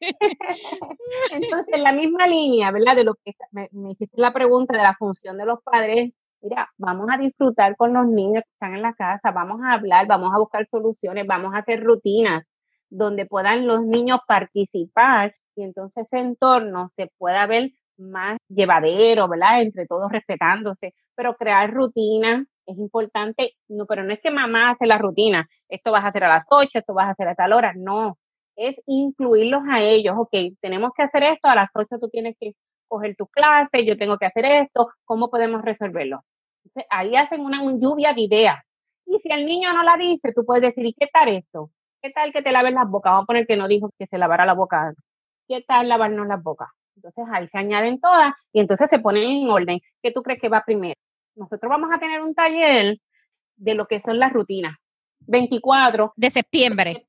[1.32, 2.96] Entonces, en la misma línea, ¿verdad?
[2.96, 6.70] De lo que me, me hiciste la pregunta de la función de los padres, mira,
[6.78, 10.32] vamos a disfrutar con los niños que están en la casa, vamos a hablar, vamos
[10.34, 12.44] a buscar soluciones, vamos a hacer rutinas
[12.90, 19.62] donde puedan los niños participar y entonces ese entorno se pueda ver más llevadero, ¿verdad?
[19.62, 24.86] Entre todos respetándose, pero crear rutina es importante, no, pero no es que mamá hace
[24.86, 27.52] la rutina, esto vas a hacer a las 8, esto vas a hacer a tal
[27.52, 28.18] hora, no,
[28.56, 32.52] es incluirlos a ellos, ok, tenemos que hacer esto, a las 8 tú tienes que
[32.88, 36.20] coger tu clase, yo tengo que hacer esto, ¿cómo podemos resolverlo?
[36.64, 38.56] Entonces, ahí hacen una lluvia de ideas.
[39.06, 41.70] Y si el niño no la dice, tú puedes decir, ¿y qué tal esto?
[42.02, 43.12] ¿Qué tal que te laves las bocas?
[43.12, 44.94] Vamos a poner que no dijo que se lavara la boca.
[45.48, 46.68] ¿Qué tal lavarnos las bocas?
[46.96, 49.80] Entonces ahí se añaden todas y entonces se ponen en orden.
[50.02, 50.94] ¿Qué tú crees que va primero?
[51.36, 52.98] Nosotros vamos a tener un taller
[53.56, 54.76] de lo que son las rutinas.
[55.26, 57.06] 24 de septiembre.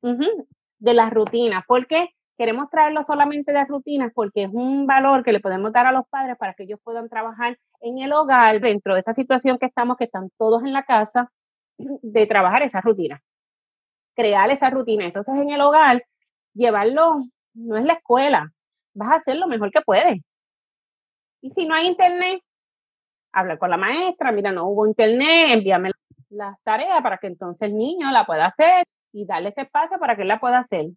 [0.79, 1.63] de las rutinas.
[1.67, 2.09] ¿Por qué?
[2.37, 6.07] Queremos traerlo solamente de rutinas porque es un valor que le podemos dar a los
[6.09, 9.95] padres para que ellos puedan trabajar en el hogar dentro de esta situación que estamos,
[9.97, 11.31] que están todos en la casa,
[11.77, 13.21] de trabajar esa rutina.
[14.15, 15.05] Crear esa rutina.
[15.05, 16.03] Entonces en el hogar,
[16.53, 17.21] llevarlo,
[17.53, 18.51] no es la escuela,
[18.93, 20.21] vas a hacer lo mejor que puedes.
[21.41, 22.41] Y si no hay internet,
[23.35, 25.91] hablar con la maestra, mira, no hubo internet, envíame
[26.29, 30.15] las tareas para que entonces el niño la pueda hacer y darle ese espacio para
[30.15, 30.87] que él la pueda hacer.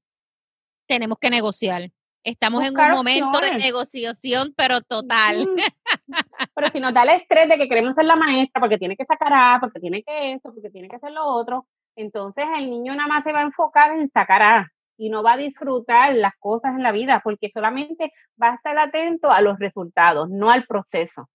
[0.87, 1.91] Tenemos que negociar.
[2.25, 5.47] Estamos en un momento de negociación, pero total.
[6.55, 9.05] Pero si nos da el estrés de que queremos ser la maestra porque tiene que
[9.05, 11.67] sacar A, porque tiene que esto, porque tiene que hacer lo otro,
[11.97, 15.35] entonces el niño nada más se va a enfocar en sacar A y no va
[15.35, 19.59] a disfrutar las cosas en la vida porque solamente va a estar atento a los
[19.59, 21.29] resultados, no al proceso.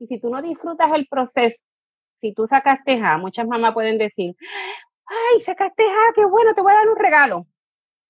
[0.00, 1.62] Y si tú no disfrutas el proceso,
[2.20, 4.34] si tú sacaste muchas mamás pueden decir,
[5.06, 7.46] ay, sacaste A, qué bueno, te voy a dar un regalo.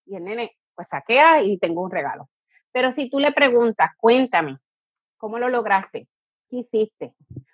[0.07, 2.29] Y el nene, pues saqué A y tengo un regalo.
[2.73, 4.59] Pero si tú le preguntas, cuéntame,
[5.19, 6.09] ¿cómo lo lograste?
[6.49, 7.13] ¿Qué hiciste?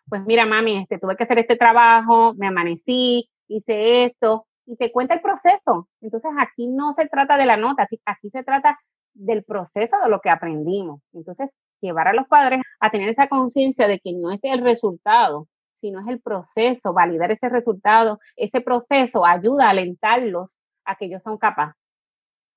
[0.08, 4.92] Pues mira, mami, este, tuve que hacer este trabajo, me amanecí, hice esto, y te
[4.92, 5.88] cuenta el proceso.
[6.00, 8.78] Entonces aquí no se trata de la nota, aquí se trata
[9.14, 11.00] del proceso de lo que aprendimos.
[11.12, 11.50] Entonces,
[11.80, 15.48] llevar a los padres a tener esa conciencia de que no es el resultado,
[15.80, 20.48] sino es el proceso, validar ese resultado, ese proceso ayuda a alentarlos
[20.84, 21.80] a que ellos son capaces.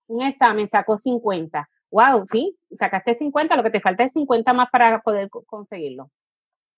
[0.08, 1.70] Un examen sacó 50.
[1.92, 6.10] Wow, sí, sacaste 50, lo que te falta es 50 más para poder conseguirlo.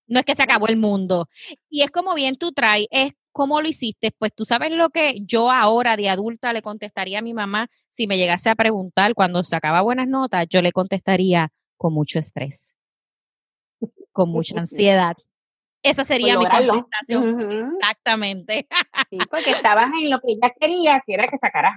[0.06, 1.28] No es que se acabó el mundo.
[1.70, 4.12] Y es como bien tú traes, es ¿cómo lo hiciste?
[4.12, 8.06] Pues tú sabes lo que yo ahora de adulta le contestaría a mi mamá si
[8.06, 11.50] me llegase a preguntar cuando sacaba buenas notas, yo le contestaría
[11.82, 12.76] con mucho estrés,
[14.12, 15.16] con mucha ansiedad.
[15.82, 17.74] Esa sería mi contestación.
[17.74, 18.68] Exactamente.
[19.10, 21.74] Sí, porque estabas en lo que ella quería, que era que sacaras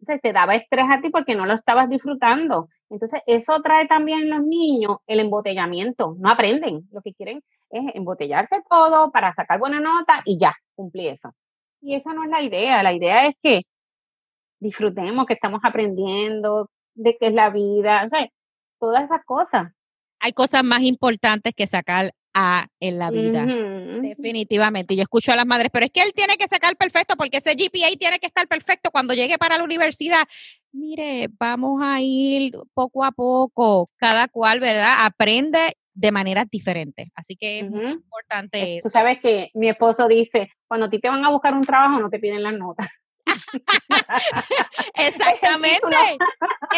[0.00, 2.68] Entonces te daba estrés a ti porque no lo estabas disfrutando.
[2.90, 6.16] Entonces eso trae también en los niños el embotellamiento.
[6.18, 6.88] No aprenden.
[6.90, 7.40] Lo que quieren
[7.70, 11.30] es embotellarse todo para sacar buena nota y ya, cumplí eso.
[11.80, 13.62] Y esa no es la idea, la idea es que
[14.58, 18.28] disfrutemos, que estamos aprendiendo de qué es la vida, o sea,
[18.78, 19.72] todas esas cosas.
[20.20, 23.46] Hay cosas más importantes que sacar a en la vida,
[24.02, 24.94] definitivamente.
[24.94, 27.54] Yo escucho a las madres, pero es que él tiene que sacar perfecto porque ese
[27.54, 30.22] GPA tiene que estar perfecto cuando llegue para la universidad.
[30.72, 35.06] Mire, vamos a ir poco a poco, cada cual, ¿verdad?
[35.06, 40.50] Aprende de manera diferente, Así que es muy importante Tú sabes que mi esposo dice,
[40.68, 42.86] cuando a ti te van a buscar un trabajo, no te piden las notas.
[44.94, 46.18] exactamente,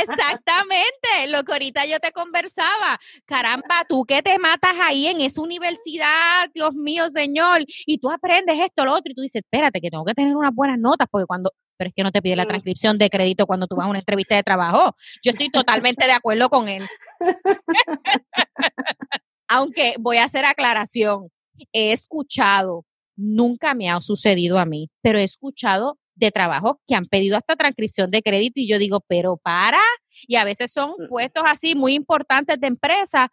[0.01, 1.29] exactamente.
[1.29, 2.99] Lo que ahorita yo te conversaba.
[3.27, 8.59] Caramba, tú que te matas ahí en esa universidad, Dios mío, Señor, y tú aprendes
[8.59, 11.27] esto, lo otro, y tú dices, espérate, que tengo que tener unas buenas notas, porque
[11.27, 13.91] cuando, pero es que no te pide la transcripción de crédito cuando tú vas a
[13.91, 14.95] una entrevista de trabajo.
[15.23, 16.87] Yo estoy totalmente de acuerdo con él.
[19.49, 21.31] Aunque voy a hacer aclaración,
[21.73, 22.85] he escuchado,
[23.17, 27.57] nunca me ha sucedido a mí, pero he escuchado de trabajos que han pedido hasta
[27.57, 29.81] transcripción de crédito y yo digo, pero para,
[30.27, 31.09] y a veces son mm.
[31.09, 33.31] puestos así muy importantes de empresa,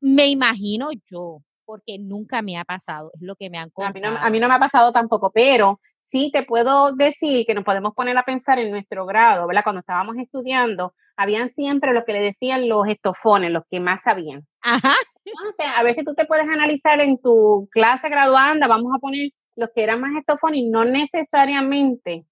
[0.00, 3.90] me imagino yo, porque nunca me ha pasado, es lo que me han contado.
[3.90, 7.46] A mí no, a mí no me ha pasado tampoco, pero sí te puedo decir
[7.46, 9.64] que nos podemos poner a pensar en nuestro grado, ¿verdad?
[9.64, 14.46] Cuando estábamos estudiando, habían siempre lo que le decían los estofones, los que más sabían.
[14.62, 14.92] Ajá.
[15.76, 19.70] a ver si tú te puedes analizar en tu clase graduanda, vamos a poner los
[19.74, 22.26] que eran más estofones y no necesariamente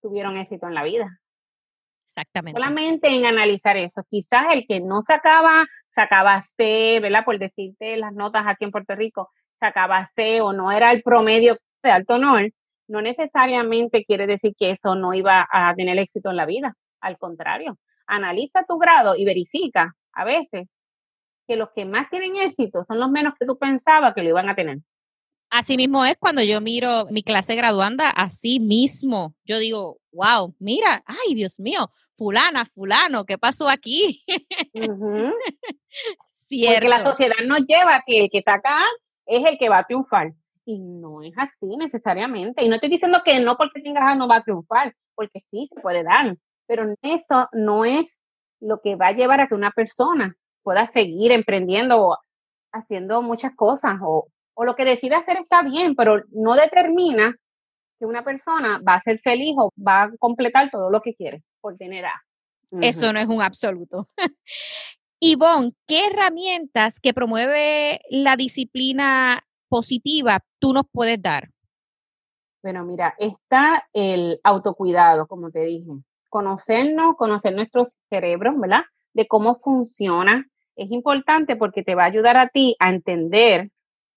[0.00, 1.20] tuvieron éxito en la vida.
[2.14, 2.58] Exactamente.
[2.58, 4.02] Solamente en analizar eso.
[4.08, 7.24] Quizás el que no sacaba, sacaba C, ¿verdad?
[7.24, 11.56] Por decirte las notas aquí en Puerto Rico, sacaba C o no era el promedio
[11.82, 12.50] de alto honor,
[12.88, 16.74] no necesariamente quiere decir que eso no iba a tener éxito en la vida.
[17.00, 20.68] Al contrario, analiza tu grado y verifica a veces
[21.46, 24.48] que los que más tienen éxito son los menos que tú pensabas que lo iban
[24.48, 24.78] a tener.
[25.50, 29.34] Así mismo es cuando yo miro mi clase graduanda, así mismo.
[29.44, 34.22] Yo digo, wow, mira, ay, Dios mío, fulana, fulano, ¿qué pasó aquí?
[36.50, 38.78] Porque la sociedad nos lleva a que el que saca
[39.26, 40.32] es el que va a triunfar.
[40.64, 42.64] Y no es así necesariamente.
[42.64, 45.68] Y no estoy diciendo que no porque tengas A no va a triunfar, porque sí
[45.72, 46.36] se puede dar.
[46.66, 48.06] Pero eso no es
[48.60, 52.18] lo que va a llevar a que una persona pueda seguir emprendiendo o
[52.72, 54.28] haciendo muchas cosas o,
[54.60, 57.34] o lo que decide hacer está bien, pero no determina
[57.98, 61.42] que una persona va a ser feliz o va a completar todo lo que quiere
[61.62, 62.12] por tener A.
[62.82, 64.06] Eso no es un absoluto.
[65.18, 71.48] Ivonne, ¿qué herramientas que promueve la disciplina positiva tú nos puedes dar?
[72.62, 75.90] Bueno, mira, está el autocuidado, como te dije.
[76.28, 78.82] Conocernos, conocer nuestros cerebros, ¿verdad?
[79.14, 80.46] De cómo funciona.
[80.76, 83.70] Es importante porque te va a ayudar a ti a entender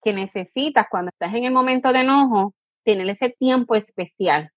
[0.03, 4.49] que necesitas cuando estás en el momento de enojo tener ese tiempo especial.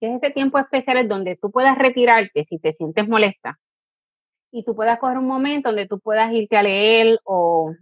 [0.00, 3.58] Que es ese tiempo especial es donde tú puedas retirarte si te sientes molesta
[4.50, 7.74] y tú puedas coger un momento donde tú puedas irte a leer o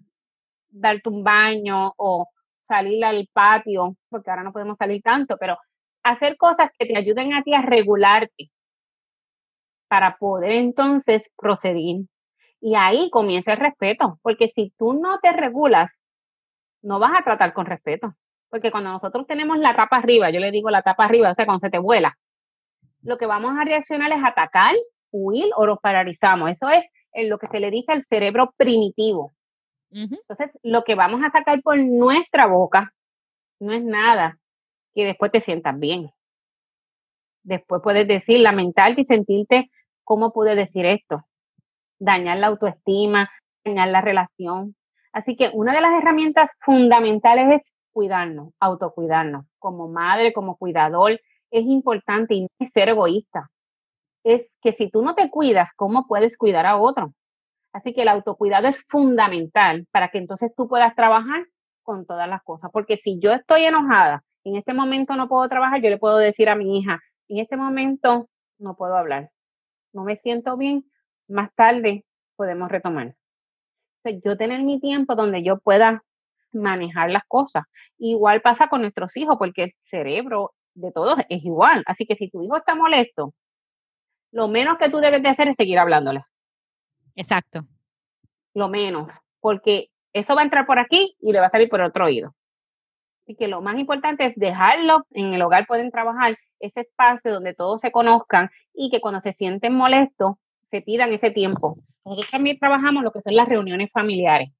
[0.70, 2.28] darte un baño o
[2.66, 5.56] salir al patio, porque ahora no podemos salir tanto, pero
[6.02, 8.50] hacer cosas que te ayuden a ti a regularte
[9.88, 12.06] para poder entonces proceder.
[12.60, 15.90] Y ahí comienza el respeto, porque si tú no te regulas,
[16.84, 18.14] no vas a tratar con respeto.
[18.48, 21.44] Porque cuando nosotros tenemos la tapa arriba, yo le digo la tapa arriba, o sea,
[21.44, 22.16] cuando se te vuela,
[23.02, 24.74] lo que vamos a reaccionar es atacar,
[25.10, 26.50] huir o nos paralizamos.
[26.50, 29.32] Eso es en lo que se le dice al cerebro primitivo.
[29.90, 32.92] Entonces, lo que vamos a sacar por nuestra boca
[33.60, 34.38] no es nada
[34.92, 36.10] que después te sientas bien.
[37.44, 39.70] Después puedes decir, lamentarte y sentirte,
[40.02, 41.24] ¿cómo pude decir esto?
[42.00, 43.30] Dañar la autoestima,
[43.64, 44.74] dañar la relación.
[45.14, 49.46] Así que una de las herramientas fundamentales es cuidarnos, autocuidarnos.
[49.60, 51.12] Como madre, como cuidador,
[51.52, 53.48] es importante y no es ser egoísta.
[54.24, 57.14] Es que si tú no te cuidas, ¿cómo puedes cuidar a otro?
[57.72, 61.46] Así que el autocuidado es fundamental para que entonces tú puedas trabajar
[61.84, 62.72] con todas las cosas.
[62.72, 66.48] Porque si yo estoy enojada, en este momento no puedo trabajar, yo le puedo decir
[66.48, 69.30] a mi hija, en este momento no puedo hablar,
[69.92, 70.84] no me siento bien,
[71.28, 72.04] más tarde
[72.36, 73.14] podemos retomar.
[74.10, 76.02] Yo tener mi tiempo donde yo pueda
[76.52, 77.64] manejar las cosas.
[77.98, 81.82] Igual pasa con nuestros hijos, porque el cerebro de todos es igual.
[81.86, 83.34] Así que si tu hijo está molesto,
[84.32, 86.24] lo menos que tú debes de hacer es seguir hablándole.
[87.14, 87.66] Exacto.
[88.54, 91.80] Lo menos, porque eso va a entrar por aquí y le va a salir por
[91.80, 92.34] otro oído.
[93.24, 97.54] Así que lo más importante es dejarlo, en el hogar pueden trabajar ese espacio donde
[97.54, 100.36] todos se conozcan y que cuando se sienten molestos,
[100.74, 101.72] se pidan ese tiempo.
[102.04, 104.50] Nosotros también trabajamos lo que son las reuniones familiares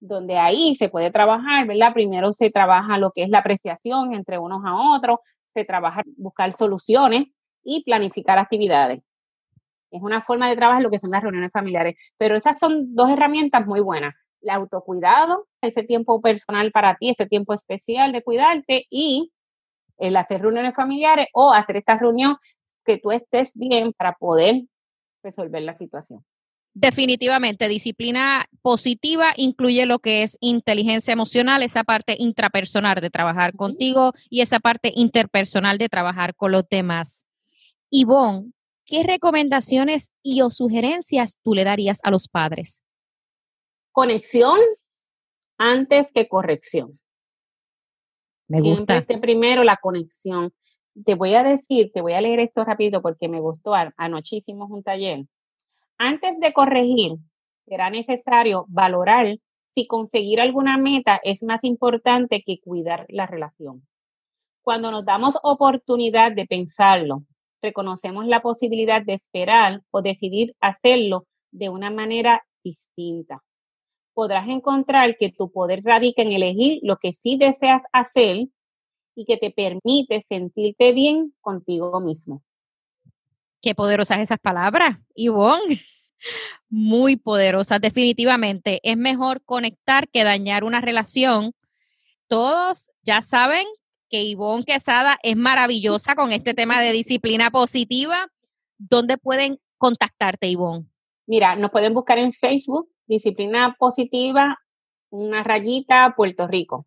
[0.00, 1.94] donde ahí se puede trabajar, ¿verdad?
[1.94, 5.20] Primero se trabaja lo que es la apreciación entre unos a otros,
[5.54, 7.28] se trabaja buscar soluciones
[7.62, 9.02] y planificar actividades.
[9.90, 13.08] Es una forma de trabajar lo que son las reuniones familiares, pero esas son dos
[13.08, 14.14] herramientas muy buenas.
[14.42, 19.32] El autocuidado, ese tiempo personal para ti, ese tiempo especial de cuidarte y
[19.96, 22.36] el hacer reuniones familiares o hacer esta reunión
[22.84, 24.64] que tú estés bien para poder
[25.24, 26.24] resolver la situación.
[26.76, 34.12] Definitivamente, disciplina positiva incluye lo que es inteligencia emocional, esa parte intrapersonal de trabajar contigo
[34.28, 37.26] y esa parte interpersonal de trabajar con los demás.
[37.90, 38.52] Ivonne,
[38.86, 42.82] ¿qué recomendaciones y o sugerencias tú le darías a los padres?
[43.92, 44.58] Conexión
[45.58, 46.98] antes que corrección.
[48.48, 48.94] Me gusta.
[48.94, 50.52] Siempre primero la conexión.
[51.04, 53.74] Te voy a decir, te voy a leer esto rápido porque me gustó.
[53.96, 55.26] Anoche hicimos un taller
[55.98, 57.12] antes de corregir,
[57.66, 59.38] será necesario valorar
[59.74, 63.86] si conseguir alguna meta es más importante que cuidar la relación.
[64.62, 67.24] Cuando nos damos oportunidad de pensarlo,
[67.62, 73.42] reconocemos la posibilidad de esperar o decidir hacerlo de una manera distinta.
[74.14, 78.46] Podrás encontrar que tu poder radica en elegir lo que sí deseas hacer
[79.14, 82.42] y que te permite sentirte bien contigo mismo.
[83.60, 85.82] Qué poderosas esas palabras, Ivonne.
[86.68, 88.80] Muy poderosas, definitivamente.
[88.82, 91.52] Es mejor conectar que dañar una relación.
[92.26, 93.66] Todos ya saben
[94.10, 98.28] que Ivonne Quesada es maravillosa con este tema de disciplina positiva.
[98.78, 100.86] ¿Dónde pueden contactarte, Ivonne?
[101.26, 104.58] Mira, nos pueden buscar en Facebook, Disciplina Positiva,
[105.10, 106.86] una rayita Puerto Rico,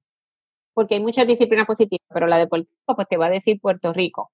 [0.77, 3.59] porque hay muchas disciplinas positivas, pero la de Puerto Rico, pues te va a decir
[3.59, 4.29] Puerto Rico.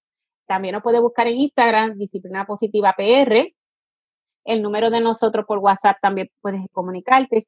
[0.45, 3.55] También nos puede buscar en Instagram, Disciplina Positiva PR.
[4.43, 7.45] El número de nosotros por WhatsApp también puedes comunicarte,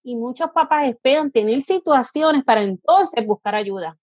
[0.02, 3.96] Y muchos papás esperan tener situaciones para entonces buscar ayuda.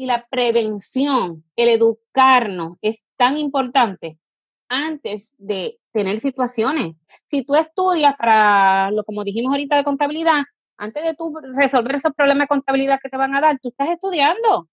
[0.00, 4.18] Y la prevención, el educarnos es tan importante
[4.66, 6.96] antes de tener situaciones.
[7.30, 10.44] Si tú estudias para lo como dijimos ahorita de contabilidad,
[10.78, 13.90] antes de tú resolver esos problemas de contabilidad que te van a dar, tú estás
[13.90, 14.70] estudiando,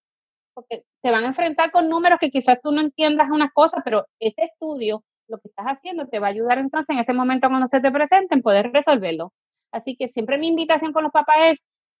[0.54, 4.06] porque te van a enfrentar con números que quizás tú no entiendas unas cosas, pero
[4.20, 7.66] ese estudio, lo que estás haciendo, te va a ayudar entonces en ese momento cuando
[7.66, 9.34] se te presenten, poder resolverlo.
[9.72, 11.58] Así que siempre mi invitación con los papás es,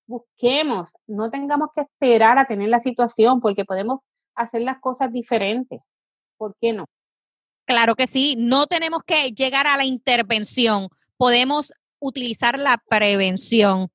[0.08, 4.00] busquemos, no tengamos que esperar a tener la situación, porque podemos
[4.34, 5.80] hacer las cosas diferentes.
[6.36, 6.86] ¿Por qué no?
[7.66, 10.88] Claro que sí, no tenemos que llegar a la intervención,
[11.18, 13.88] podemos utilizar la prevención.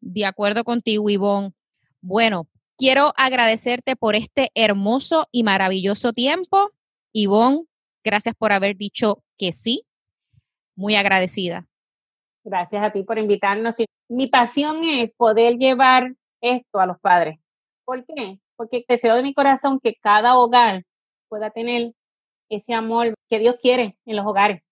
[0.00, 1.52] De acuerdo contigo, Ivonne.
[2.00, 2.48] Bueno,
[2.78, 6.70] quiero agradecerte por este hermoso y maravilloso tiempo.
[7.12, 7.64] Ivonne,
[8.02, 9.84] gracias por haber dicho que sí.
[10.74, 11.69] Muy agradecida.
[12.44, 13.76] Gracias a ti por invitarnos.
[14.08, 17.38] Mi pasión es poder llevar esto a los padres.
[17.84, 18.38] ¿Por qué?
[18.56, 20.84] Porque deseo de mi corazón que cada hogar
[21.28, 21.92] pueda tener
[22.48, 24.62] ese amor que Dios quiere en los hogares.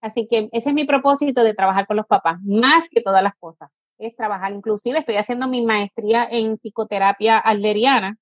[0.00, 3.34] Así que ese es mi propósito de trabajar con los papás, más que todas las
[3.36, 3.70] cosas.
[3.98, 8.18] Es trabajar, inclusive estoy haciendo mi maestría en psicoterapia alderiana,